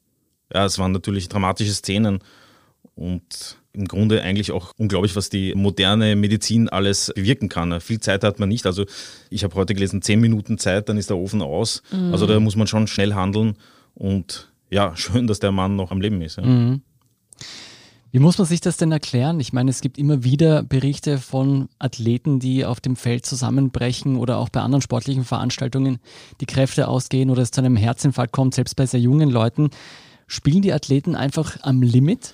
Ja, 0.54 0.66
es 0.66 0.78
waren 0.78 0.92
natürlich 0.92 1.30
dramatische 1.30 1.74
Szenen 1.74 2.20
und 2.96 3.58
im 3.72 3.88
Grunde 3.88 4.22
eigentlich 4.22 4.52
auch 4.52 4.72
unglaublich, 4.78 5.16
was 5.16 5.30
die 5.30 5.54
moderne 5.56 6.16
Medizin 6.16 6.70
alles 6.70 7.12
bewirken 7.16 7.50
kann. 7.50 7.80
Viel 7.82 8.00
Zeit 8.00 8.24
hat 8.24 8.40
man 8.40 8.50
nicht. 8.50 8.66
Also 8.66 8.86
ich 9.30 9.44
habe 9.44 9.56
heute 9.56 9.74
gelesen, 9.74 10.02
zehn 10.02 10.20
Minuten 10.20 10.58
Zeit, 10.58 10.90
dann 10.90 10.98
ist 10.98 11.10
der 11.10 11.18
Ofen 11.18 11.42
aus. 11.42 11.82
Mhm. 11.92 12.12
Also 12.12 12.26
da 12.26 12.40
muss 12.40 12.56
man 12.56 12.68
schon 12.68 12.88
schnell 12.88 13.14
handeln 13.14 13.58
und 13.94 14.52
ja, 14.70 14.96
schön, 14.96 15.28
dass 15.28 15.40
der 15.40 15.52
Mann 15.52 15.76
noch 15.76 15.92
am 15.92 16.02
Leben 16.02 16.22
ist. 16.22 16.38
Ja. 16.38 16.46
Mhm. 16.46 16.82
Wie 18.16 18.20
muss 18.20 18.38
man 18.38 18.48
sich 18.48 18.62
das 18.62 18.78
denn 18.78 18.94
erklären? 18.94 19.42
Ich 19.42 19.52
meine, 19.52 19.70
es 19.70 19.82
gibt 19.82 19.98
immer 19.98 20.24
wieder 20.24 20.64
Berichte 20.64 21.18
von 21.18 21.68
Athleten, 21.80 22.40
die 22.40 22.64
auf 22.64 22.80
dem 22.80 22.96
Feld 22.96 23.26
zusammenbrechen 23.26 24.16
oder 24.16 24.38
auch 24.38 24.48
bei 24.48 24.62
anderen 24.62 24.82
sportlichen 24.82 25.26
Veranstaltungen 25.26 26.00
die 26.40 26.46
Kräfte 26.46 26.88
ausgehen 26.88 27.30
oder 27.30 27.42
es 27.42 27.52
zu 27.52 27.60
einem 27.60 27.76
Herzinfarkt 27.76 28.32
kommt, 28.32 28.56
selbst 28.56 28.78
bei 28.78 28.86
sehr 28.86 29.02
jungen 29.02 29.30
Leuten. 29.30 29.70
Spielen 30.28 30.62
die 30.62 30.72
Athleten 30.72 31.14
einfach 31.16 31.58
am 31.64 31.82
Limit? 31.82 32.34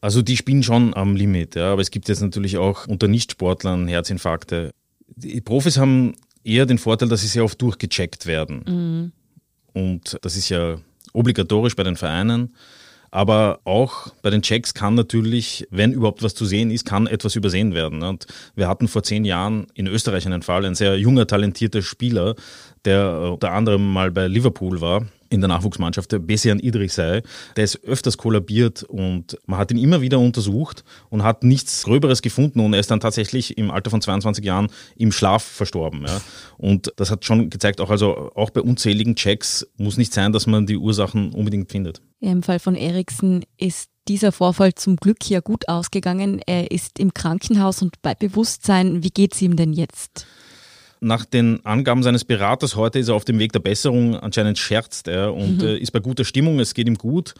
Also 0.00 0.20
die 0.20 0.36
spielen 0.36 0.64
schon 0.64 0.94
am 0.94 1.14
Limit, 1.14 1.54
ja, 1.54 1.72
aber 1.72 1.80
es 1.80 1.92
gibt 1.92 2.08
jetzt 2.08 2.20
natürlich 2.20 2.58
auch 2.58 2.88
unter 2.88 3.06
Nichtsportlern 3.06 3.86
Herzinfarkte. 3.86 4.72
Die 5.14 5.40
Profis 5.40 5.78
haben 5.78 6.16
eher 6.42 6.66
den 6.66 6.78
Vorteil, 6.78 7.08
dass 7.08 7.20
sie 7.20 7.28
sehr 7.28 7.44
oft 7.44 7.62
durchgecheckt 7.62 8.26
werden. 8.26 9.12
Mhm. 9.74 9.80
Und 9.80 10.18
das 10.22 10.36
ist 10.36 10.48
ja 10.48 10.78
obligatorisch 11.14 11.76
bei 11.76 11.82
den 11.82 11.96
Vereinen. 11.96 12.54
Aber 13.10 13.60
auch 13.64 14.08
bei 14.22 14.30
den 14.30 14.42
Checks 14.42 14.74
kann 14.74 14.96
natürlich, 14.96 15.66
wenn 15.70 15.92
überhaupt 15.92 16.24
was 16.24 16.34
zu 16.34 16.44
sehen 16.44 16.72
ist, 16.72 16.84
kann 16.84 17.06
etwas 17.06 17.36
übersehen 17.36 17.72
werden. 17.72 18.02
Und 18.02 18.26
wir 18.56 18.66
hatten 18.66 18.88
vor 18.88 19.04
zehn 19.04 19.24
Jahren 19.24 19.68
in 19.74 19.86
Österreich 19.86 20.26
einen 20.26 20.42
Fall, 20.42 20.64
ein 20.64 20.74
sehr 20.74 20.98
junger, 20.98 21.26
talentierter 21.26 21.80
Spieler, 21.80 22.34
der 22.84 23.30
unter 23.32 23.52
anderem 23.52 23.92
mal 23.92 24.10
bei 24.10 24.26
Liverpool 24.26 24.80
war 24.80 25.06
in 25.34 25.40
der 25.40 25.48
Nachwuchsmannschaft, 25.48 26.12
der 26.12 26.18
Bessian 26.18 26.60
sei, 26.88 27.22
der 27.56 27.64
ist 27.64 27.84
öfters 27.84 28.16
kollabiert 28.16 28.82
und 28.84 29.38
man 29.46 29.58
hat 29.58 29.70
ihn 29.70 29.78
immer 29.78 30.00
wieder 30.00 30.18
untersucht 30.18 30.84
und 31.10 31.22
hat 31.22 31.44
nichts 31.44 31.84
Gröberes 31.84 32.22
gefunden 32.22 32.60
und 32.60 32.72
er 32.72 32.80
ist 32.80 32.90
dann 32.90 33.00
tatsächlich 33.00 33.58
im 33.58 33.70
Alter 33.70 33.90
von 33.90 34.00
22 34.00 34.44
Jahren 34.44 34.68
im 34.96 35.12
Schlaf 35.12 35.42
verstorben. 35.42 36.04
Ja. 36.06 36.20
Und 36.56 36.92
das 36.96 37.10
hat 37.10 37.24
schon 37.24 37.50
gezeigt, 37.50 37.80
auch, 37.80 37.90
also, 37.90 38.30
auch 38.34 38.50
bei 38.50 38.60
unzähligen 38.60 39.16
Checks 39.16 39.66
muss 39.76 39.96
nicht 39.96 40.12
sein, 40.14 40.32
dass 40.32 40.46
man 40.46 40.66
die 40.66 40.76
Ursachen 40.76 41.32
unbedingt 41.32 41.70
findet. 41.70 42.00
Im 42.20 42.42
Fall 42.42 42.58
von 42.58 42.74
Eriksen 42.74 43.44
ist 43.58 43.90
dieser 44.08 44.32
Vorfall 44.32 44.74
zum 44.74 44.96
Glück 44.96 45.28
ja 45.28 45.40
gut 45.40 45.68
ausgegangen. 45.68 46.40
Er 46.46 46.70
ist 46.70 46.98
im 46.98 47.14
Krankenhaus 47.14 47.82
und 47.82 48.00
bei 48.02 48.14
Bewusstsein. 48.14 49.02
Wie 49.02 49.10
geht 49.10 49.34
es 49.34 49.42
ihm 49.42 49.56
denn 49.56 49.72
jetzt? 49.72 50.26
Nach 51.00 51.24
den 51.24 51.64
Angaben 51.64 52.02
seines 52.02 52.24
Beraters 52.24 52.76
heute 52.76 52.98
ist 52.98 53.08
er 53.08 53.14
auf 53.14 53.24
dem 53.24 53.38
Weg 53.38 53.52
der 53.52 53.60
Besserung. 53.60 54.16
Anscheinend 54.16 54.58
scherzt 54.58 55.08
er 55.08 55.34
und 55.34 55.58
mhm. 55.58 55.76
ist 55.76 55.90
bei 55.92 56.00
guter 56.00 56.24
Stimmung. 56.24 56.60
Es 56.60 56.74
geht 56.74 56.86
ihm 56.86 56.96
gut. 56.96 57.34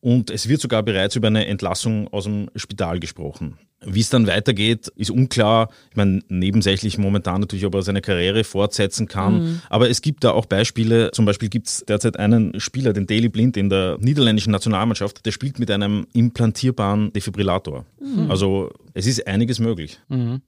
Und 0.00 0.30
es 0.30 0.48
wird 0.48 0.60
sogar 0.60 0.82
bereits 0.82 1.16
über 1.16 1.28
eine 1.28 1.46
Entlassung 1.46 2.08
aus 2.08 2.24
dem 2.24 2.50
Spital 2.54 3.00
gesprochen. 3.00 3.58
Wie 3.84 4.00
es 4.00 4.08
dann 4.08 4.26
weitergeht, 4.26 4.88
ist 4.96 5.10
unklar. 5.10 5.68
Ich 5.90 5.96
meine, 5.96 6.20
nebensächlich 6.28 6.96
momentan 6.96 7.40
natürlich, 7.40 7.66
ob 7.66 7.74
er 7.74 7.82
seine 7.82 8.00
Karriere 8.00 8.42
fortsetzen 8.42 9.06
kann. 9.06 9.42
Mhm. 9.42 9.62
Aber 9.68 9.90
es 9.90 10.00
gibt 10.00 10.24
da 10.24 10.30
auch 10.30 10.46
Beispiele. 10.46 11.10
Zum 11.10 11.24
Beispiel 11.24 11.48
gibt 11.48 11.68
es 11.68 11.84
derzeit 11.86 12.18
einen 12.18 12.58
Spieler, 12.58 12.92
den 12.92 13.06
Daily 13.06 13.28
Blind 13.28 13.56
in 13.56 13.68
der 13.68 13.98
niederländischen 14.00 14.50
Nationalmannschaft, 14.50 15.26
der 15.26 15.32
spielt 15.32 15.58
mit 15.58 15.70
einem 15.70 16.06
implantierbaren 16.14 17.12
Defibrillator. 17.12 17.84
Mhm. 18.00 18.30
Also 18.30 18.70
es 18.94 19.06
ist 19.06 19.26
einiges 19.26 19.58
möglich. 19.58 20.00
Mhm. 20.08 20.40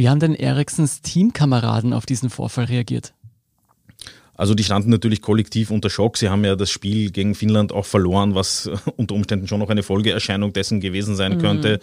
Wie 0.00 0.08
haben 0.08 0.18
denn 0.18 0.34
Eriksens 0.34 1.02
Teamkameraden 1.02 1.92
auf 1.92 2.06
diesen 2.06 2.30
Vorfall 2.30 2.64
reagiert? 2.64 3.12
Also 4.32 4.54
die 4.54 4.64
standen 4.64 4.88
natürlich 4.88 5.20
kollektiv 5.20 5.70
unter 5.70 5.90
Schock. 5.90 6.16
Sie 6.16 6.30
haben 6.30 6.42
ja 6.42 6.56
das 6.56 6.70
Spiel 6.70 7.10
gegen 7.10 7.34
Finnland 7.34 7.70
auch 7.70 7.84
verloren, 7.84 8.34
was 8.34 8.70
unter 8.96 9.14
Umständen 9.14 9.46
schon 9.46 9.58
noch 9.60 9.68
eine 9.68 9.82
Folgeerscheinung 9.82 10.54
dessen 10.54 10.80
gewesen 10.80 11.16
sein 11.16 11.34
mhm. 11.34 11.38
könnte. 11.42 11.80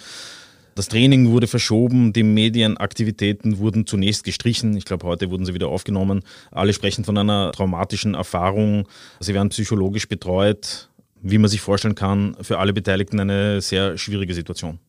Das 0.74 0.88
Training 0.88 1.30
wurde 1.30 1.46
verschoben, 1.46 2.12
die 2.12 2.24
Medienaktivitäten 2.24 3.60
wurden 3.60 3.86
zunächst 3.86 4.24
gestrichen. 4.24 4.76
Ich 4.76 4.86
glaube, 4.86 5.06
heute 5.06 5.30
wurden 5.30 5.46
sie 5.46 5.54
wieder 5.54 5.68
aufgenommen. 5.68 6.24
Alle 6.50 6.74
sprechen 6.74 7.06
von 7.06 7.20
einer 7.20 7.52
traumatischen 7.52 8.16
Erfahrung. 8.16 8.88
Sie 9.20 9.36
werden 9.36 9.50
psychologisch 9.50 10.08
betreut. 10.08 10.90
Wie 11.22 11.38
man 11.38 11.52
sich 11.52 11.62
vorstellen 11.62 11.94
kann, 11.94 12.36
für 12.42 12.58
alle 12.58 12.74
Beteiligten 12.74 13.20
eine 13.20 13.62
sehr 13.62 13.96
schwierige 14.00 14.34
Situation. 14.34 14.80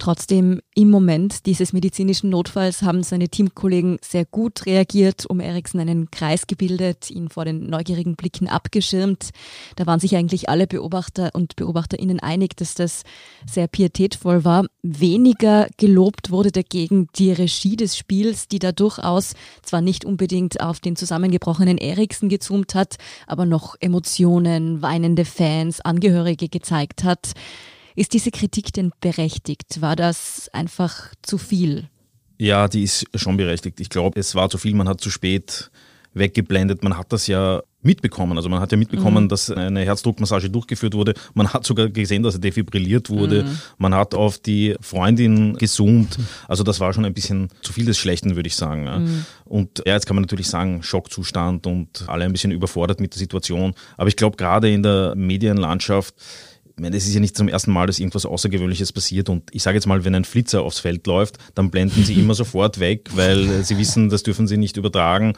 Trotzdem 0.00 0.62
im 0.74 0.88
Moment 0.88 1.44
dieses 1.44 1.74
medizinischen 1.74 2.30
Notfalls 2.30 2.80
haben 2.80 3.02
seine 3.02 3.28
Teamkollegen 3.28 3.98
sehr 4.00 4.24
gut 4.24 4.64
reagiert, 4.64 5.26
um 5.26 5.40
Eriksen 5.40 5.78
einen 5.78 6.10
Kreis 6.10 6.46
gebildet, 6.46 7.10
ihn 7.10 7.28
vor 7.28 7.44
den 7.44 7.68
neugierigen 7.68 8.16
Blicken 8.16 8.48
abgeschirmt. 8.48 9.28
Da 9.76 9.84
waren 9.84 10.00
sich 10.00 10.16
eigentlich 10.16 10.48
alle 10.48 10.66
Beobachter 10.66 11.32
und 11.34 11.54
Beobachterinnen 11.54 12.18
einig, 12.18 12.56
dass 12.56 12.74
das 12.74 13.02
sehr 13.46 13.68
pietätvoll 13.68 14.42
war. 14.42 14.64
Weniger 14.82 15.68
gelobt 15.76 16.30
wurde 16.30 16.50
dagegen 16.50 17.08
die 17.16 17.30
Regie 17.30 17.76
des 17.76 17.98
Spiels, 17.98 18.48
die 18.48 18.58
da 18.58 18.72
durchaus 18.72 19.34
zwar 19.60 19.82
nicht 19.82 20.06
unbedingt 20.06 20.62
auf 20.62 20.80
den 20.80 20.96
zusammengebrochenen 20.96 21.76
Eriksen 21.76 22.30
gezoomt 22.30 22.74
hat, 22.74 22.96
aber 23.26 23.44
noch 23.44 23.76
Emotionen, 23.80 24.80
weinende 24.80 25.26
Fans, 25.26 25.82
Angehörige 25.82 26.48
gezeigt 26.48 27.04
hat. 27.04 27.34
Ist 27.96 28.12
diese 28.12 28.30
Kritik 28.30 28.72
denn 28.72 28.92
berechtigt? 29.00 29.80
War 29.80 29.96
das 29.96 30.48
einfach 30.52 31.14
zu 31.22 31.38
viel? 31.38 31.88
Ja, 32.38 32.68
die 32.68 32.84
ist 32.84 33.04
schon 33.14 33.36
berechtigt. 33.36 33.80
Ich 33.80 33.90
glaube, 33.90 34.18
es 34.18 34.34
war 34.34 34.48
zu 34.48 34.58
viel, 34.58 34.74
man 34.74 34.88
hat 34.88 35.00
zu 35.00 35.10
spät 35.10 35.70
weggeblendet. 36.14 36.82
Man 36.82 36.96
hat 36.96 37.12
das 37.12 37.26
ja 37.26 37.62
mitbekommen. 37.82 38.36
Also 38.36 38.48
man 38.48 38.60
hat 38.60 38.72
ja 38.72 38.78
mitbekommen, 38.78 39.24
mhm. 39.24 39.28
dass 39.28 39.50
eine 39.50 39.80
Herzdruckmassage 39.80 40.50
durchgeführt 40.50 40.94
wurde. 40.94 41.14
Man 41.34 41.52
hat 41.52 41.64
sogar 41.64 41.88
gesehen, 41.88 42.22
dass 42.22 42.34
er 42.34 42.40
defibrilliert 42.40 43.08
wurde. 43.08 43.44
Mhm. 43.44 43.58
Man 43.78 43.94
hat 43.94 44.14
auf 44.14 44.38
die 44.38 44.74
Freundin 44.80 45.56
gezoomt. 45.56 46.18
Also 46.46 46.62
das 46.62 46.80
war 46.80 46.92
schon 46.92 47.04
ein 47.04 47.14
bisschen 47.14 47.48
zu 47.62 47.72
viel 47.72 47.86
des 47.86 47.96
Schlechten, 47.98 48.36
würde 48.36 48.48
ich 48.48 48.56
sagen. 48.56 48.84
Mhm. 48.84 49.24
Und 49.44 49.82
ja, 49.86 49.94
jetzt 49.94 50.06
kann 50.06 50.16
man 50.16 50.22
natürlich 50.22 50.48
sagen, 50.48 50.82
Schockzustand 50.82 51.66
und 51.66 52.04
alle 52.06 52.24
ein 52.24 52.32
bisschen 52.32 52.50
überfordert 52.50 53.00
mit 53.00 53.14
der 53.14 53.18
Situation. 53.18 53.74
Aber 53.96 54.08
ich 54.08 54.16
glaube, 54.16 54.36
gerade 54.36 54.70
in 54.70 54.82
der 54.82 55.14
Medienlandschaft 55.16 56.14
meine, 56.80 56.96
es 56.96 57.06
ist 57.06 57.14
ja 57.14 57.20
nicht 57.20 57.36
zum 57.36 57.48
ersten 57.48 57.72
Mal, 57.72 57.86
dass 57.86 57.98
irgendwas 57.98 58.26
Außergewöhnliches 58.26 58.92
passiert. 58.92 59.28
Und 59.28 59.44
ich 59.52 59.62
sage 59.62 59.76
jetzt 59.76 59.86
mal, 59.86 60.04
wenn 60.04 60.14
ein 60.14 60.24
Flitzer 60.24 60.62
aufs 60.62 60.80
Feld 60.80 61.06
läuft, 61.06 61.38
dann 61.54 61.70
blenden 61.70 62.04
sie 62.04 62.14
immer 62.14 62.34
sofort 62.36 62.80
weg, 62.80 63.10
weil 63.14 63.64
sie 63.64 63.78
wissen, 63.78 64.08
das 64.08 64.22
dürfen 64.22 64.46
sie 64.46 64.56
nicht 64.56 64.76
übertragen. 64.76 65.34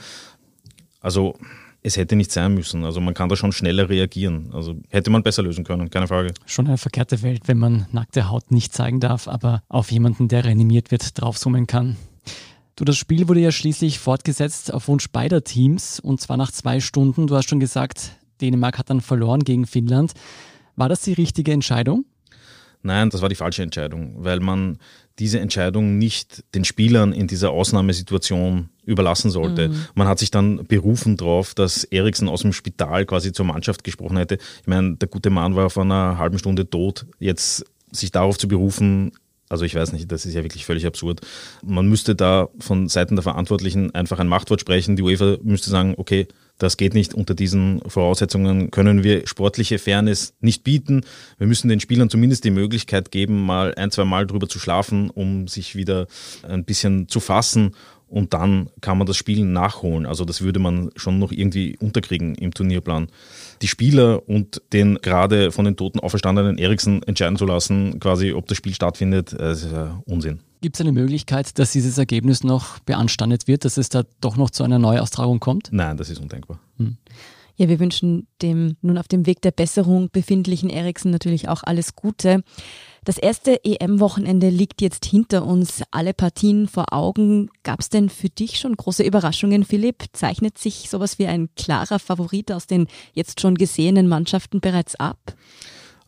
Also 1.01 1.37
es 1.83 1.97
hätte 1.97 2.17
nicht 2.17 2.31
sein 2.31 2.55
müssen. 2.55 2.85
Also 2.85 3.01
man 3.01 3.15
kann 3.15 3.29
da 3.29 3.37
schon 3.37 3.53
schneller 3.53 3.89
reagieren. 3.89 4.51
Also 4.53 4.77
hätte 4.89 5.11
man 5.11 5.23
besser 5.23 5.43
lösen 5.43 5.65
können, 5.65 5.91
keine 5.91 6.07
Frage. 6.07 6.33
Schon 6.47 6.69
eine 6.69 6.79
verkehrte 6.79 7.23
Welt, 7.23 7.43
wenn 7.47 7.59
man 7.59 7.87
nackte 7.91 8.31
Haut 8.31 8.51
nicht 8.51 8.73
zeigen 8.73 9.01
darf, 9.01 9.27
aber 9.27 9.63
auf 9.69 9.91
jemanden, 9.91 10.29
der 10.29 10.45
reanimiert 10.45 10.91
wird, 10.91 11.21
draufsummen 11.21 11.67
kann. 11.67 11.97
Du, 12.77 12.85
das 12.85 12.97
Spiel 12.97 13.29
wurde 13.29 13.41
ja 13.41 13.53
schließlich 13.53 13.99
fortgesetzt 13.99 14.73
auf 14.73 14.89
Wunsch 14.89 15.11
beider 15.11 15.45
Teams 15.45 16.01
und 16.01 16.21
zwar 16.21 16.37
nach 16.37 16.53
zwei 16.53 16.81
Stunden. 16.81 17.27
Du 17.27 17.37
hast 17.37 17.49
schon 17.49 17.61
gesagt, 17.61 18.13
Dänemark 18.41 18.79
hat 18.79 18.89
dann 18.89 19.01
verloren 19.01 19.41
gegen 19.41 19.67
Finnland. 19.67 20.13
War 20.77 20.89
das 20.89 21.03
die 21.03 21.13
richtige 21.13 21.53
Entscheidung? 21.53 22.05
Nein, 22.83 23.11
das 23.11 23.23
war 23.23 23.29
die 23.29 23.37
falsche 23.37 23.63
Entscheidung, 23.63 24.17
weil 24.19 24.41
man 24.41 24.79
diese 25.19 25.39
Entscheidung 25.39 25.99
nicht 25.99 26.43
den 26.55 26.65
Spielern 26.65 27.13
in 27.13 27.27
dieser 27.29 27.51
Ausnahmesituation 27.51 28.71
überlassen 28.85 29.31
sollte. 29.31 29.69
Mhm. 29.69 29.87
Man 29.95 30.09
hat 30.09 30.19
sich 30.19 30.31
dann 30.31 30.65
berufen 30.67 31.17
darauf, 31.17 31.55
dass 31.55 31.85
Eriksen 31.85 32.29
aus 32.29 32.43
dem 32.43 32.53
Spital 32.53 33.05
quasi 33.07 33.33
zur 33.33 33.45
Mannschaft 33.47 33.85
gesprochen 33.85 34.17
hätte. 34.17 34.39
Ich 34.63 34.67
meine, 34.67 34.97
der 34.97 35.09
gute 35.09 35.31
Mann 35.31 35.55
war 35.55 35.71
vor 35.71 35.85
einer 35.85 36.19
halben 36.19 36.39
Stunde 36.39 36.69
tot. 36.69 37.07
Jetzt 37.21 37.65
sich 37.93 38.11
darauf 38.11 38.39
zu 38.39 38.49
berufen, 38.49 39.13
also 39.49 39.67
ich 39.67 39.75
weiß 39.75 39.93
nicht, 39.93 40.11
das 40.11 40.25
ist 40.25 40.35
ja 40.35 40.43
wirklich 40.43 40.65
völlig 40.65 40.87
absurd. 40.87 41.21
Man 41.63 41.87
müsste 41.87 42.15
da 42.15 42.49
von 42.59 42.89
Seiten 42.89 43.17
der 43.17 43.23
Verantwortlichen 43.23 43.95
einfach 43.95 44.19
ein 44.19 44.27
Machtwort 44.27 44.63
sprechen. 44.63 44.97
Die 44.97 45.03
UEFA 45.03 45.37
müsste 45.43 45.69
sagen, 45.69 45.95
okay, 45.99 46.27
das 46.59 46.77
geht 46.77 46.95
nicht. 46.95 47.15
Unter 47.15 47.35
diesen 47.35 47.81
Voraussetzungen 47.87 48.71
können 48.71 49.03
wir 49.03 49.27
sportliche 49.27 49.79
Fairness 49.79 50.35
nicht 50.41 50.65
bieten. 50.65 51.03
Wir 51.39 51.47
müssen 51.47 51.69
den 51.69 51.81
Spielern 51.81 52.11
zumindest 52.11 52.45
die 52.45 52.51
Möglichkeit 52.51 53.11
geben, 53.11 53.45
mal 53.45 53.75
ein, 53.75 53.91
zwei 53.91 54.05
Mal 54.05 54.27
drüber 54.27 54.49
zu 54.49 54.59
schlafen, 54.59 55.11
um 55.11 55.49
sich 55.49 55.75
wieder 55.75 56.07
ein 56.43 56.65
bisschen 56.65 57.09
zu 57.09 57.21
fassen 57.21 57.75
und 58.13 58.35
dann 58.35 58.69
kann 58.83 58.99
man 58.99 59.07
das 59.07 59.17
Spiel 59.17 59.43
nachholen. 59.43 60.05
Also 60.05 60.27
das 60.27 60.43
würde 60.43 60.61
man 60.61 60.91
schon 60.97 61.19
noch 61.19 61.33
irgendwie 61.33 61.79
unterkriegen 61.81 62.35
im 62.35 62.53
Turnierplan. 62.53 63.09
Die 63.63 63.69
Spieler 63.69 64.29
und 64.29 64.61
den 64.75 64.97
gerade 64.97 65.51
von 65.51 65.65
den 65.65 65.77
Toten 65.77 65.99
auferstandenen 65.99 66.59
Eriksen 66.59 67.03
entscheiden 67.05 67.39
zu 67.39 67.47
lassen, 67.47 68.01
quasi 68.01 68.35
ob 68.35 68.47
das 68.49 68.59
Spiel 68.59 68.75
stattfindet, 68.75 69.33
ist 69.33 69.69
Unsinn. 70.05 70.41
Gibt 70.63 70.77
es 70.77 70.81
eine 70.81 70.93
Möglichkeit, 70.93 71.59
dass 71.59 71.73
dieses 71.73 71.99
Ergebnis 71.99 72.45
noch 72.45 72.79
beanstandet 72.79 73.49
wird, 73.49 73.65
dass 73.65 73.79
es 73.79 73.89
da 73.89 74.05
doch 74.21 74.37
noch 74.37 74.49
zu 74.49 74.63
einer 74.63 74.79
Neuaustragung 74.79 75.41
kommt? 75.41 75.71
Nein, 75.73 75.97
das 75.97 76.09
ist 76.09 76.21
undenkbar. 76.21 76.61
Hm. 76.79 76.99
Ja, 77.57 77.69
wir 77.69 77.81
wünschen 77.81 78.29
dem 78.43 78.77
nun 78.81 78.97
auf 78.97 79.09
dem 79.09 79.27
Weg 79.27 79.43
der 79.43 79.51
Besserung 79.51 80.09
befindlichen 80.11 80.71
Eriksen 80.71 81.11
natürlich 81.11 81.49
auch 81.49 81.65
alles 81.65 81.97
Gute. 81.97 82.45
Das 83.05 83.19
erste 83.19 83.65
EM-Wochenende 83.65 84.51
liegt 84.51 84.81
jetzt 84.81 85.05
hinter 85.05 85.45
uns, 85.45 85.83
alle 85.91 86.15
Partien 86.15 86.69
vor 86.69 86.93
Augen. 86.93 87.51
Gab 87.65 87.81
es 87.81 87.89
denn 87.89 88.09
für 88.09 88.29
dich 88.29 88.61
schon 88.61 88.77
große 88.77 89.03
Überraschungen, 89.03 89.65
Philipp? 89.65 90.05
Zeichnet 90.13 90.59
sich 90.59 90.89
sowas 90.89 91.19
wie 91.19 91.27
ein 91.27 91.49
klarer 91.57 91.99
Favorit 91.99 92.53
aus 92.53 92.69
den 92.69 92.87
jetzt 93.15 93.41
schon 93.41 93.57
gesehenen 93.57 94.09
Mannschaften 94.09 94.61
bereits 94.61 94.95
ab? 94.95 95.35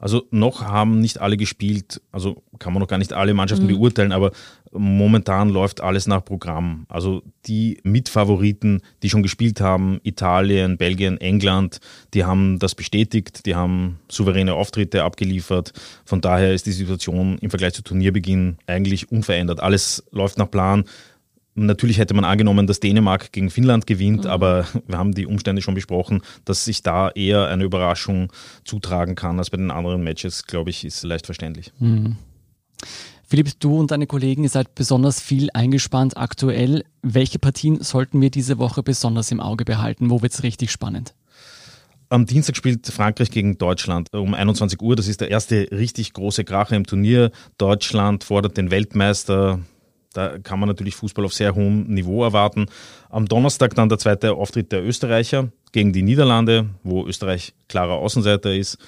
Also 0.04 0.26
noch 0.30 0.60
haben 0.60 1.00
nicht 1.00 1.22
alle 1.22 1.38
gespielt, 1.38 2.02
also 2.12 2.42
kann 2.58 2.74
man 2.74 2.82
noch 2.82 2.88
gar 2.88 2.98
nicht 2.98 3.14
alle 3.14 3.32
Mannschaften 3.32 3.64
mhm. 3.64 3.78
beurteilen, 3.78 4.12
aber 4.12 4.32
momentan 4.70 5.48
läuft 5.48 5.80
alles 5.80 6.06
nach 6.06 6.22
Programm. 6.22 6.84
Also 6.90 7.22
die 7.46 7.78
Mitfavoriten, 7.84 8.82
die 9.02 9.08
schon 9.08 9.22
gespielt 9.22 9.62
haben, 9.62 10.00
Italien, 10.02 10.76
Belgien, 10.76 11.18
England, 11.22 11.80
die 12.12 12.24
haben 12.24 12.58
das 12.58 12.74
bestätigt, 12.74 13.46
die 13.46 13.54
haben 13.54 13.98
souveräne 14.10 14.52
Auftritte 14.52 15.04
abgeliefert. 15.04 15.72
Von 16.04 16.20
daher 16.20 16.52
ist 16.52 16.66
die 16.66 16.72
Situation 16.72 17.38
im 17.38 17.48
Vergleich 17.48 17.72
zu 17.72 17.80
Turnierbeginn 17.80 18.58
eigentlich 18.66 19.10
unverändert. 19.10 19.60
Alles 19.60 20.04
läuft 20.10 20.36
nach 20.36 20.50
Plan. 20.50 20.84
Natürlich 21.56 21.98
hätte 21.98 22.14
man 22.14 22.24
angenommen, 22.24 22.66
dass 22.66 22.80
Dänemark 22.80 23.30
gegen 23.30 23.48
Finnland 23.48 23.86
gewinnt, 23.86 24.24
mhm. 24.24 24.30
aber 24.30 24.66
wir 24.86 24.98
haben 24.98 25.12
die 25.12 25.26
Umstände 25.26 25.62
schon 25.62 25.74
besprochen, 25.74 26.22
dass 26.44 26.64
sich 26.64 26.82
da 26.82 27.10
eher 27.10 27.46
eine 27.48 27.64
Überraschung 27.64 28.32
zutragen 28.64 29.14
kann 29.14 29.38
als 29.38 29.50
bei 29.50 29.56
den 29.56 29.70
anderen 29.70 30.02
Matches, 30.02 30.46
glaube 30.46 30.70
ich, 30.70 30.84
ist 30.84 31.04
leicht 31.04 31.26
verständlich. 31.26 31.72
Mhm. 31.78 32.16
Philipp, 33.26 33.58
du 33.58 33.78
und 33.78 33.90
deine 33.90 34.06
Kollegen, 34.06 34.42
ihr 34.42 34.50
seid 34.50 34.74
besonders 34.74 35.20
viel 35.20 35.48
eingespannt 35.54 36.16
aktuell. 36.16 36.84
Welche 37.02 37.38
Partien 37.38 37.82
sollten 37.82 38.20
wir 38.20 38.30
diese 38.30 38.58
Woche 38.58 38.82
besonders 38.82 39.30
im 39.30 39.40
Auge 39.40 39.64
behalten? 39.64 40.10
Wo 40.10 40.22
wird 40.22 40.32
es 40.32 40.42
richtig 40.42 40.70
spannend? 40.70 41.14
Am 42.10 42.26
Dienstag 42.26 42.56
spielt 42.56 42.86
Frankreich 42.86 43.30
gegen 43.30 43.56
Deutschland 43.56 44.08
um 44.12 44.34
21 44.34 44.80
Uhr. 44.80 44.94
Das 44.94 45.08
ist 45.08 45.20
der 45.20 45.30
erste 45.30 45.68
richtig 45.72 46.12
große 46.12 46.44
Kracher 46.44 46.76
im 46.76 46.84
Turnier. 46.86 47.30
Deutschland 47.56 48.24
fordert 48.24 48.56
den 48.56 48.70
Weltmeister 48.70 49.60
da 50.14 50.38
kann 50.38 50.58
man 50.58 50.68
natürlich 50.68 50.94
Fußball 50.94 51.24
auf 51.24 51.34
sehr 51.34 51.54
hohem 51.54 51.84
Niveau 51.84 52.24
erwarten. 52.24 52.66
Am 53.10 53.26
Donnerstag 53.26 53.74
dann 53.74 53.88
der 53.88 53.98
zweite 53.98 54.32
Auftritt 54.32 54.72
der 54.72 54.82
Österreicher 54.82 55.48
gegen 55.72 55.92
die 55.92 56.02
Niederlande, 56.02 56.70
wo 56.82 57.04
Österreich 57.04 57.52
klarer 57.68 57.94
Außenseiter 57.94 58.54
ist. 58.54 58.78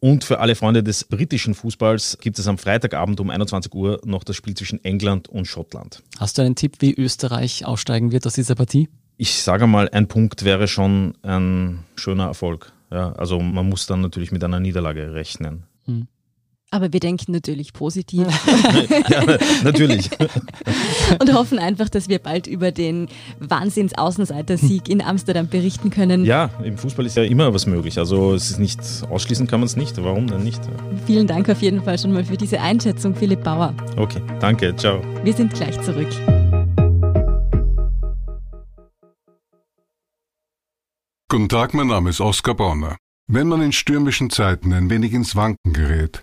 Und 0.00 0.22
für 0.22 0.38
alle 0.38 0.54
Freunde 0.54 0.84
des 0.84 1.04
britischen 1.04 1.54
Fußballs 1.54 2.18
gibt 2.20 2.38
es 2.38 2.46
am 2.46 2.56
Freitagabend 2.56 3.18
um 3.18 3.30
21 3.30 3.74
Uhr 3.74 4.00
noch 4.04 4.22
das 4.22 4.36
Spiel 4.36 4.54
zwischen 4.54 4.82
England 4.84 5.28
und 5.28 5.46
Schottland. 5.46 6.02
Hast 6.18 6.38
du 6.38 6.42
einen 6.42 6.54
Tipp, 6.54 6.76
wie 6.78 6.94
Österreich 6.94 7.66
aussteigen 7.66 8.12
wird 8.12 8.24
aus 8.26 8.34
dieser 8.34 8.54
Partie? 8.54 8.88
Ich 9.16 9.42
sage 9.42 9.66
mal, 9.66 9.88
ein 9.88 10.06
Punkt 10.06 10.44
wäre 10.44 10.68
schon 10.68 11.14
ein 11.22 11.80
schöner 11.96 12.26
Erfolg. 12.26 12.72
Ja, 12.92 13.12
also 13.12 13.40
man 13.40 13.68
muss 13.68 13.86
dann 13.86 14.00
natürlich 14.00 14.30
mit 14.30 14.44
einer 14.44 14.60
Niederlage 14.60 15.12
rechnen. 15.14 15.64
Hm. 15.86 16.06
Aber 16.70 16.92
wir 16.92 17.00
denken 17.00 17.32
natürlich 17.32 17.72
positiv. 17.72 18.26
ja, 19.08 19.38
natürlich. 19.64 20.10
Und 21.18 21.32
hoffen 21.32 21.58
einfach, 21.58 21.88
dass 21.88 22.10
wir 22.10 22.18
bald 22.18 22.46
über 22.46 22.72
den 22.72 23.08
Wahnsinns-Außenseiter-Sieg 23.40 24.90
in 24.90 25.00
Amsterdam 25.00 25.48
berichten 25.48 25.88
können. 25.88 26.26
Ja, 26.26 26.50
im 26.62 26.76
Fußball 26.76 27.06
ist 27.06 27.16
ja 27.16 27.22
immer 27.22 27.54
was 27.54 27.66
möglich. 27.66 27.98
Also 27.98 28.34
es 28.34 28.50
ist 28.50 28.58
nicht, 28.58 28.80
ausschließen 29.08 29.46
kann 29.46 29.60
man 29.60 29.66
es 29.66 29.76
nicht. 29.76 29.96
Warum 30.02 30.26
denn 30.26 30.44
nicht? 30.44 30.60
Vielen 31.06 31.26
Dank 31.26 31.48
auf 31.48 31.62
jeden 31.62 31.82
Fall 31.82 31.98
schon 31.98 32.12
mal 32.12 32.24
für 32.24 32.36
diese 32.36 32.60
Einschätzung, 32.60 33.14
Philipp 33.14 33.42
Bauer. 33.42 33.72
Okay, 33.96 34.20
danke, 34.40 34.76
ciao. 34.76 35.00
Wir 35.24 35.32
sind 35.32 35.54
gleich 35.54 35.80
zurück. 35.80 36.08
Guten 41.30 41.48
Tag, 41.48 41.72
mein 41.72 41.86
Name 41.86 42.10
ist 42.10 42.20
Oskar 42.20 42.54
Bonner. 42.54 42.98
Wenn 43.26 43.48
man 43.48 43.62
in 43.62 43.72
stürmischen 43.72 44.28
Zeiten 44.28 44.72
ein 44.72 44.90
wenig 44.90 45.12
ins 45.12 45.36
Wanken 45.36 45.72
gerät, 45.72 46.22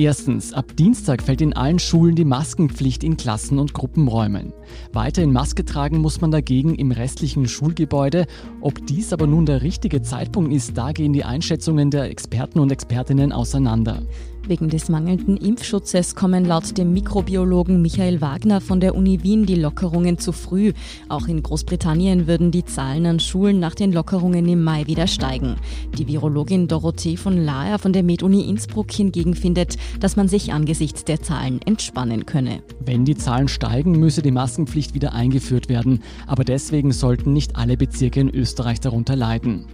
Erstens, 0.00 0.52
ab 0.52 0.76
Dienstag 0.76 1.24
fällt 1.24 1.40
in 1.40 1.54
allen 1.54 1.80
Schulen 1.80 2.14
die 2.14 2.24
Maskenpflicht 2.24 3.02
in 3.02 3.16
Klassen- 3.16 3.58
und 3.58 3.74
Gruppenräumen. 3.74 4.52
Weiterhin 4.92 5.32
Maske 5.32 5.64
tragen 5.64 5.98
muss 5.98 6.20
man 6.20 6.30
dagegen 6.30 6.76
im 6.76 6.92
restlichen 6.92 7.48
Schulgebäude. 7.48 8.26
Ob 8.60 8.86
dies 8.86 9.12
aber 9.12 9.26
nun 9.26 9.44
der 9.44 9.62
richtige 9.62 10.00
Zeitpunkt 10.00 10.52
ist, 10.52 10.78
da 10.78 10.92
gehen 10.92 11.12
die 11.12 11.24
Einschätzungen 11.24 11.90
der 11.90 12.04
Experten 12.04 12.60
und 12.60 12.70
Expertinnen 12.70 13.32
auseinander. 13.32 14.02
Wegen 14.48 14.70
des 14.70 14.88
mangelnden 14.88 15.36
Impfschutzes 15.36 16.14
kommen 16.14 16.46
laut 16.46 16.78
dem 16.78 16.94
Mikrobiologen 16.94 17.82
Michael 17.82 18.22
Wagner 18.22 18.62
von 18.62 18.80
der 18.80 18.94
Uni 18.94 19.22
Wien 19.22 19.44
die 19.44 19.56
Lockerungen 19.56 20.16
zu 20.16 20.32
früh. 20.32 20.72
Auch 21.10 21.28
in 21.28 21.42
Großbritannien 21.42 22.26
würden 22.26 22.50
die 22.50 22.64
Zahlen 22.64 23.04
an 23.04 23.20
Schulen 23.20 23.60
nach 23.60 23.74
den 23.74 23.92
Lockerungen 23.92 24.48
im 24.48 24.64
Mai 24.64 24.86
wieder 24.86 25.06
steigen. 25.06 25.56
Die 25.98 26.08
Virologin 26.08 26.66
Dorothee 26.66 27.18
von 27.18 27.36
Laer 27.36 27.78
von 27.78 27.92
der 27.92 28.02
MedUni 28.02 28.48
Innsbruck 28.48 28.90
hingegen 28.90 29.34
findet, 29.34 29.76
dass 30.00 30.16
man 30.16 30.28
sich 30.28 30.50
angesichts 30.50 31.04
der 31.04 31.20
Zahlen 31.20 31.60
entspannen 31.66 32.24
könne. 32.24 32.62
Wenn 32.82 33.04
die 33.04 33.16
Zahlen 33.16 33.48
steigen, 33.48 33.98
müsse 33.98 34.22
die 34.22 34.30
Maskenpflicht 34.30 34.94
wieder 34.94 35.12
eingeführt 35.12 35.68
werden. 35.68 36.02
Aber 36.26 36.44
deswegen 36.44 36.92
sollten 36.92 37.34
nicht 37.34 37.56
alle 37.56 37.76
Bezirke 37.76 38.20
in 38.20 38.30
Österreich 38.30 38.80
darunter 38.80 39.14
leiden. 39.14 39.66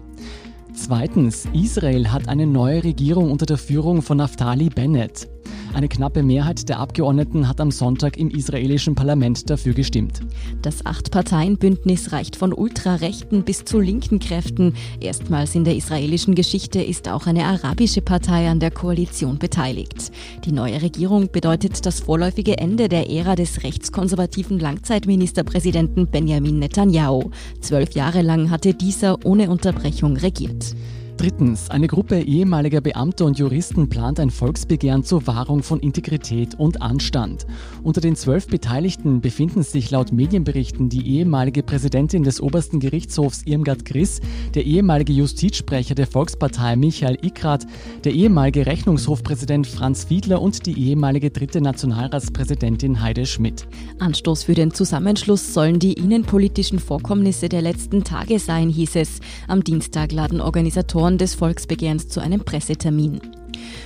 Zweitens, 0.87 1.49
Israel 1.55 2.13
hat 2.13 2.29
eine 2.29 2.47
neue 2.47 2.85
Regierung 2.85 3.31
unter 3.31 3.47
der 3.47 3.57
Führung 3.57 4.03
von 4.03 4.19
Naftali 4.19 4.69
Bennett. 4.69 5.34
Eine 5.75 5.89
knappe 5.89 6.23
Mehrheit 6.23 6.69
der 6.69 6.79
Abgeordneten 6.79 7.49
hat 7.49 7.61
am 7.61 7.73
Sonntag 7.73 8.17
im 8.17 8.31
israelischen 8.31 8.95
Parlament 8.95 9.51
dafür 9.51 9.75
gestimmt. 9.75 10.21
Das 10.63 10.87
Acht-Parteien-Bündnis 10.87 12.13
reicht 12.13 12.37
von 12.37 12.53
ultrarechten 12.53 13.43
bis 13.43 13.65
zu 13.65 13.81
linken 13.81 14.21
Kräften. 14.21 14.75
Erstmals 15.01 15.55
in 15.57 15.65
der 15.65 15.75
israelischen 15.75 16.37
Geschichte 16.37 16.81
ist 16.81 17.09
auch 17.09 17.27
eine 17.27 17.45
arabische 17.45 18.03
Partei 18.03 18.49
an 18.49 18.61
der 18.61 18.71
Koalition 18.71 19.39
beteiligt. 19.39 20.13
Die 20.45 20.53
neue 20.53 20.81
Regierung 20.81 21.29
bedeutet 21.33 21.85
das 21.87 22.01
vorläufige 22.01 22.59
Ende 22.59 22.89
der 22.89 23.11
Ära 23.11 23.35
des 23.35 23.65
rechtskonservativen 23.65 24.61
Langzeitministerpräsidenten 24.61 26.07
Benjamin 26.07 26.61
Netanyahu. 26.61 27.31
Zwölf 27.61 27.95
Jahre 27.95 28.23
lang 28.23 28.51
hatte 28.51 28.75
dieser 28.75 29.25
ohne 29.27 29.51
Unterbrechung 29.51 30.17
regiert. 30.17 30.77
Drittens, 31.17 31.71
eine 31.71 31.87
Gruppe 31.87 32.21
ehemaliger 32.21 32.81
Beamter 32.81 33.25
und 33.25 33.39
Juristen 33.39 33.89
plant 33.89 34.19
ein 34.19 34.31
Volksbegehren 34.31 35.05
zur 35.05 35.27
Wahrung 35.29 35.63
von 35.63 35.79
Integrität 35.79 36.59
und 36.59 36.83
Anstand. 36.83 37.47
Unter 37.85 38.01
den 38.01 38.17
zwölf 38.17 38.49
Beteiligten 38.49 39.21
befinden 39.21 39.63
sich 39.63 39.93
laut 39.93 40.13
Medienberichten 40.13 40.89
die 40.89 41.17
ehemalige 41.17 41.63
Präsidentin 41.63 42.25
des 42.25 42.41
obersten 42.41 42.81
Gerichtshofs 42.81 43.43
Irmgard 43.45 43.85
Griss, 43.85 44.21
der 44.55 44.65
ehemalige 44.67 45.13
Justizsprecher 45.13 45.95
der 45.95 46.09
Volkspartei 46.09 46.75
Michael 46.75 47.19
Ikrat, 47.23 47.65
der 48.03 48.13
ehemalige 48.13 48.67
Rechnungshofpräsident 48.67 49.69
Franz 49.69 50.05
Fiedler 50.05 50.43
und 50.43 50.67
die 50.67 50.79
ehemalige 50.79 51.31
dritte 51.31 51.61
Nationalratspräsidentin 51.61 53.01
Heide 53.01 53.25
Schmidt. 53.25 53.69
Anstoß 54.01 54.43
für 54.43 54.55
den 54.55 54.75
Zusammenschluss 54.75 55.55
sollen 55.55 55.79
die 55.79 55.93
innenpolitischen 55.93 56.81
Vorkommnisse 56.81 57.49
der 57.49 57.63
letzten 57.63 58.03
Tage 58.03 58.41
sein, 58.41 58.69
hieß 58.69 58.97
es. 58.97 59.21
Am 59.47 59.63
Dienstag 59.63 60.11
laden 60.11 60.41
Organisatoren 60.41 61.04
Autoren 61.05 61.19
des 61.19 61.35
Volksbegehrens 61.35 62.09
zu 62.09 62.21
einem 62.21 62.47
Pressetermin. 62.47 63.21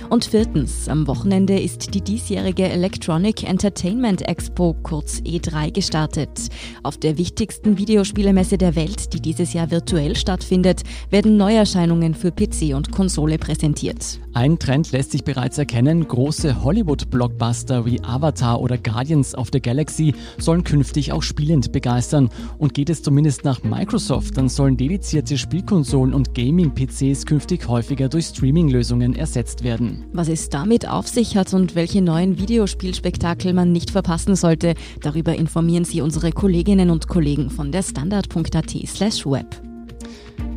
Und 0.09 0.25
viertens, 0.25 0.89
am 0.89 1.05
Wochenende 1.07 1.59
ist 1.59 1.93
die 1.93 2.01
diesjährige 2.01 2.67
Electronic 2.67 3.47
Entertainment 3.47 4.27
Expo 4.27 4.75
kurz 4.81 5.19
E3 5.19 5.71
gestartet. 5.71 6.49
Auf 6.83 6.97
der 6.97 7.17
wichtigsten 7.17 7.77
Videospielemesse 7.77 8.57
der 8.57 8.75
Welt, 8.75 9.13
die 9.13 9.21
dieses 9.21 9.53
Jahr 9.53 9.71
virtuell 9.71 10.15
stattfindet, 10.15 10.81
werden 11.09 11.37
Neuerscheinungen 11.37 12.15
für 12.15 12.31
PC 12.31 12.75
und 12.75 12.91
Konsole 12.91 13.37
präsentiert. 13.37 14.19
Ein 14.33 14.57
Trend 14.57 14.91
lässt 14.91 15.11
sich 15.11 15.23
bereits 15.23 15.57
erkennen. 15.57 16.07
Große 16.07 16.63
Hollywood-Blockbuster 16.63 17.85
wie 17.85 18.01
Avatar 18.03 18.61
oder 18.61 18.77
Guardians 18.77 19.35
of 19.35 19.49
the 19.51 19.61
Galaxy 19.61 20.13
sollen 20.37 20.63
künftig 20.63 21.11
auch 21.11 21.23
spielend 21.23 21.71
begeistern. 21.71 22.29
Und 22.57 22.73
geht 22.73 22.89
es 22.89 23.03
zumindest 23.03 23.43
nach 23.43 23.63
Microsoft, 23.63 24.37
dann 24.37 24.49
sollen 24.49 24.77
dedizierte 24.77 25.37
Spielkonsolen 25.37 26.13
und 26.13 26.33
Gaming-PCs 26.33 27.25
künftig 27.25 27.67
häufiger 27.67 28.09
durch 28.09 28.25
Streaming-Lösungen 28.25 29.15
ersetzt 29.15 29.58
werden. 29.63 30.05
Was 30.13 30.27
es 30.27 30.49
damit 30.49 30.87
auf 30.87 31.07
sich 31.07 31.37
hat 31.37 31.53
und 31.53 31.75
welche 31.75 32.01
neuen 32.01 32.39
Videospielspektakel 32.39 33.53
man 33.53 33.71
nicht 33.71 33.91
verpassen 33.91 34.35
sollte, 34.35 34.73
darüber 35.01 35.35
informieren 35.35 35.85
Sie 35.85 36.01
unsere 36.01 36.31
Kolleginnen 36.31 36.89
und 36.89 37.07
Kollegen 37.07 37.49
von 37.49 37.71
der 37.71 37.83
Standard.at/web. 37.83 39.68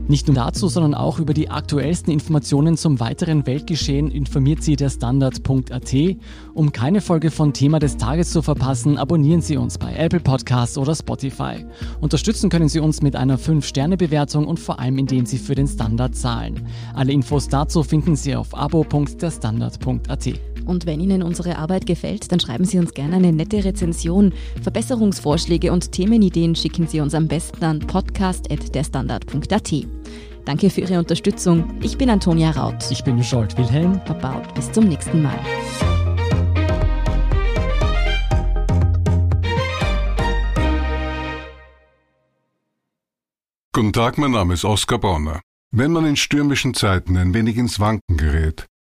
Nicht 0.09 0.27
nur 0.27 0.35
dazu, 0.35 0.69
sondern 0.69 0.95
auch 0.95 1.19
über 1.19 1.33
die 1.33 1.49
aktuellsten 1.49 2.13
Informationen 2.13 2.77
zum 2.77 3.01
weiteren 3.01 3.47
Weltgeschehen 3.47 4.11
informiert 4.11 4.63
Sie 4.63 4.77
der 4.77 4.91
Standard.at. 4.91 5.95
Um 6.55 6.73
keine 6.73 7.01
Folge 7.01 7.31
von 7.31 7.53
Thema 7.53 7.79
des 7.79 7.97
Tages 7.97 8.31
zu 8.31 8.43
verpassen, 8.43 8.99
abonnieren 8.99 9.41
Sie 9.41 9.57
uns 9.57 9.79
bei 9.79 9.95
Apple 9.95 10.21
Podcasts 10.21 10.77
oder 10.77 10.95
Spotify. 10.95 11.65
Unterstützen 12.01 12.51
können 12.51 12.69
Sie 12.69 12.81
uns 12.81 13.01
mit 13.01 13.17
einer 13.17 13.39
5-Sterne-Bewertung 13.39 14.47
und 14.47 14.59
vor 14.59 14.81
allem 14.81 14.99
indem 14.99 15.25
Sie 15.25 15.39
für 15.39 15.55
den 15.55 15.69
Standard 15.69 16.15
zahlen. 16.17 16.67
Alle 16.95 17.13
Infos 17.13 17.49
dazu 17.49 17.83
finden 17.83 18.17
Sie 18.17 18.35
auf 18.35 18.57
abo.derstandard.at. 18.57 20.52
Und 20.67 20.87
wenn 20.87 21.01
Ihnen 21.01 21.23
unsere 21.23 21.59
Arbeit 21.59 21.87
gefällt, 21.87 22.31
dann 22.33 22.41
schreiben 22.41 22.65
Sie 22.65 22.79
uns 22.79 22.95
gerne 22.95 23.17
eine 23.17 23.33
nette 23.33 23.65
Rezension. 23.65 24.33
Verbesserungsvorschläge 24.63 25.73
und 25.73 25.93
Themenideen 25.93 26.55
schicken 26.55 26.87
Sie 26.87 27.01
uns 27.01 27.15
am 27.15 27.29
besten 27.29 27.65
an 27.65 27.79
podcast.derstandard.at. 27.81 29.73
Danke 30.45 30.71
für 30.71 30.81
Ihre 30.81 30.99
Unterstützung. 30.99 31.79
Ich 31.83 31.97
bin 31.99 32.11
Antonia 32.11 32.51
Raut. 32.51 32.91
Ich 32.91 33.05
bin 33.05 33.23
Scholt 33.23 33.57
Wilhelm. 33.57 34.01
Baba 34.07 34.43
bis 34.55 34.73
zum 34.73 34.89
nächsten 34.89 35.23
Mal. 35.23 35.39
Guten 43.75 43.93
Tag, 43.95 44.19
mein 44.19 44.33
Name 44.33 44.55
ist 44.55 44.65
Oskar 44.65 44.99
Bonner. 44.99 45.41
Wenn 45.71 45.93
man 45.93 46.05
in 46.05 46.17
stürmischen 46.17 46.75
Zeiten 46.75 47.17
ein 47.17 47.33
wenig 47.33 47.57
ins 47.57 47.81
Wanken 47.81 48.19
gerät, 48.19 48.67